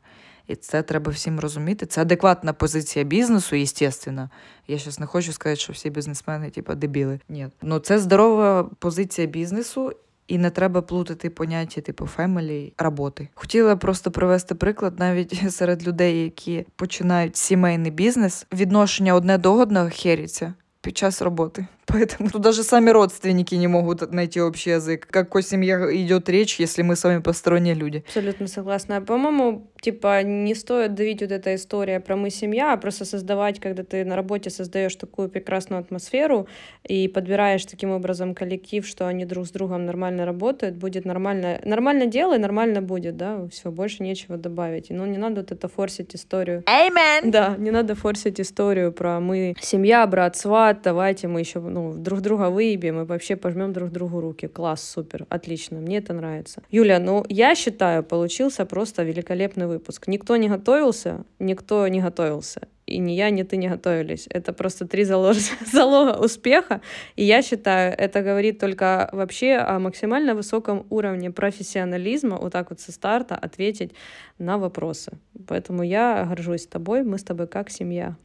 І 0.46 0.54
це 0.56 0.82
треба 0.82 1.12
всім 1.12 1.40
розуміти. 1.40 1.86
Це 1.86 2.02
адекватна 2.02 2.52
позиція 2.52 3.04
бізнесу, 3.04 3.56
естественно. 3.56 4.30
Я 4.68 4.78
зараз 4.78 5.00
не 5.00 5.06
хочу 5.06 5.32
сказати, 5.32 5.60
що 5.60 5.72
всі 5.72 5.90
бізнесмени, 5.90 6.50
типу, 6.50 6.74
дебіли. 6.74 7.20
Ні. 7.28 7.48
Ну 7.62 7.78
це 7.78 7.98
здорова 7.98 8.70
позиція 8.78 9.26
бізнесу. 9.26 9.92
І 10.28 10.38
не 10.38 10.50
треба 10.50 10.82
плутати 10.82 11.30
поняття 11.30 11.80
типу 11.80 12.06
фемелі 12.06 12.72
роботи. 12.78 13.28
Хотіла 13.34 13.76
просто 13.76 14.10
привести 14.10 14.54
приклад 14.54 14.98
навіть 14.98 15.42
серед 15.54 15.86
людей, 15.86 16.22
які 16.22 16.66
починають 16.76 17.36
сімейний 17.36 17.90
бізнес. 17.90 18.46
Відношення 18.52 19.14
одне 19.14 19.38
до 19.38 19.54
одного 19.54 19.90
херіться 19.92 20.54
під 20.80 20.96
час 20.96 21.22
роботи. 21.22 21.66
Поэтому 21.86 22.30
тут 22.30 22.42
даже 22.42 22.62
сами 22.62 22.90
родственники 22.90 23.54
не 23.54 23.68
могут 23.68 24.12
найти 24.12 24.40
общий 24.40 24.70
язык. 24.70 25.06
Какой 25.06 25.42
семье 25.42 25.76
идет 26.02 26.28
речь, 26.28 26.58
если 26.60 26.82
мы 26.82 26.96
с 26.96 27.04
вами 27.04 27.20
посторонние 27.20 27.74
люди? 27.74 28.04
Абсолютно 28.06 28.48
согласна. 28.48 29.00
По-моему, 29.00 29.70
типа, 29.80 30.22
не 30.22 30.54
стоит 30.54 30.94
давить 30.94 31.20
вот 31.22 31.30
эта 31.30 31.54
история 31.54 32.00
про 32.00 32.16
мы 32.16 32.30
семья, 32.30 32.72
а 32.72 32.76
просто 32.76 33.04
создавать, 33.04 33.60
когда 33.60 33.84
ты 33.84 34.04
на 34.04 34.16
работе 34.16 34.50
создаешь 34.50 34.96
такую 34.96 35.28
прекрасную 35.28 35.80
атмосферу 35.80 36.48
и 36.88 37.08
подбираешь 37.08 37.64
таким 37.64 37.90
образом 37.90 38.34
коллектив, 38.34 38.86
что 38.86 39.06
они 39.06 39.24
друг 39.24 39.46
с 39.46 39.50
другом 39.50 39.86
нормально 39.86 40.24
работают, 40.24 40.76
будет 40.76 41.04
нормально. 41.04 41.60
Нормально 41.64 42.06
делай, 42.06 42.38
нормально 42.38 42.82
будет, 42.82 43.16
да, 43.16 43.46
все, 43.52 43.70
больше 43.70 44.02
нечего 44.02 44.36
добавить. 44.36 44.90
Но 44.90 45.06
не 45.06 45.18
надо 45.18 45.42
вот 45.42 45.52
это 45.52 45.68
форсить 45.68 46.14
историю. 46.16 46.64
Amen. 46.66 47.30
Да, 47.30 47.54
не 47.58 47.70
надо 47.70 47.94
форсить 47.94 48.40
историю 48.40 48.92
про 48.92 49.20
мы 49.20 49.54
семья, 49.60 50.06
брат, 50.06 50.36
сват, 50.36 50.80
давайте 50.82 51.28
мы 51.28 51.40
еще 51.40 51.60
ну, 51.76 51.92
друг 51.92 52.20
друга 52.22 52.48
выебем 52.48 53.00
и 53.00 53.04
вообще 53.04 53.36
пожмем 53.36 53.72
друг 53.72 53.90
другу 53.90 54.20
руки. 54.20 54.48
Класс, 54.48 54.82
супер, 54.82 55.26
отлично, 55.28 55.78
мне 55.78 55.98
это 55.98 56.14
нравится. 56.14 56.62
Юля, 56.70 56.98
ну 56.98 57.22
я 57.28 57.54
считаю, 57.54 58.02
получился 58.02 58.64
просто 58.64 59.02
великолепный 59.02 59.66
выпуск. 59.66 60.08
Никто 60.08 60.36
не 60.36 60.48
готовился, 60.48 61.24
никто 61.38 61.86
не 61.88 62.00
готовился. 62.00 62.60
И 62.86 62.98
ни 62.98 63.12
я, 63.12 63.30
ни 63.30 63.42
ты 63.42 63.58
не 63.58 63.68
готовились. 63.68 64.26
Это 64.30 64.54
просто 64.54 64.86
три 64.86 65.04
залога, 65.04 65.38
залога 65.72 66.18
успеха. 66.18 66.80
И 67.16 67.24
я 67.24 67.42
считаю, 67.42 67.94
это 67.98 68.22
говорит 68.22 68.58
только 68.58 69.10
вообще 69.12 69.56
о 69.56 69.78
максимально 69.78 70.34
высоком 70.34 70.86
уровне 70.88 71.30
профессионализма, 71.30 72.38
вот 72.38 72.52
так 72.52 72.70
вот 72.70 72.80
со 72.80 72.90
старта 72.92 73.34
ответить 73.34 73.92
на 74.38 74.56
вопросы. 74.56 75.12
Поэтому 75.46 75.82
я 75.82 76.24
горжусь 76.24 76.66
тобой, 76.66 77.02
мы 77.02 77.18
с 77.18 77.22
тобой 77.24 77.46
как 77.46 77.70
семья. 77.70 78.16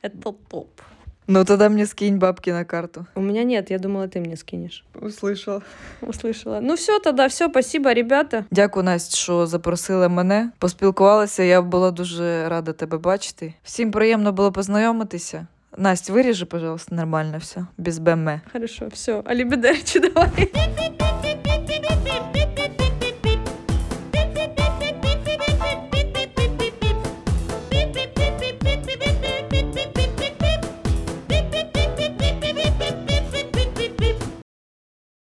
Это 0.02 0.34
топ. 0.48 0.80
Ну 1.26 1.44
тогда 1.44 1.68
мне 1.68 1.86
скинь 1.86 2.18
бабки 2.18 2.50
на 2.50 2.64
карту. 2.64 3.06
У 3.14 3.20
меня 3.20 3.44
нет, 3.44 3.70
я 3.70 3.78
думала, 3.78 4.08
ты 4.08 4.20
мне 4.20 4.36
скинешь. 4.36 4.84
Услышала. 4.94 5.62
Услышала. 6.02 6.60
Ну 6.60 6.74
все, 6.74 6.98
тогда 6.98 7.28
все, 7.28 7.48
спасибо, 7.48 7.92
ребята. 7.92 8.44
Дякую, 8.50 8.84
Настя, 8.84 9.16
що 9.16 9.46
запросила 9.46 10.08
мене. 10.08 10.50
Поспілкувалася, 10.58 11.42
я 11.42 11.62
була 11.62 11.90
дуже 11.90 12.48
рада 12.48 12.72
тебе 12.72 12.98
бачити. 12.98 13.54
Всім 13.62 13.90
приємно 13.90 14.32
було 14.32 14.52
познайомитися. 14.52 15.46
Настя, 15.76 16.12
виріжи, 16.12 16.46
пожалуйста, 16.46 16.94
нормально 16.94 17.38
все, 17.38 17.66
без 17.78 17.98
БМ. 17.98 18.40
Хорошо, 18.52 18.88
все. 18.92 19.22
Алибедерчи, 19.24 20.00
давай. 20.00 20.50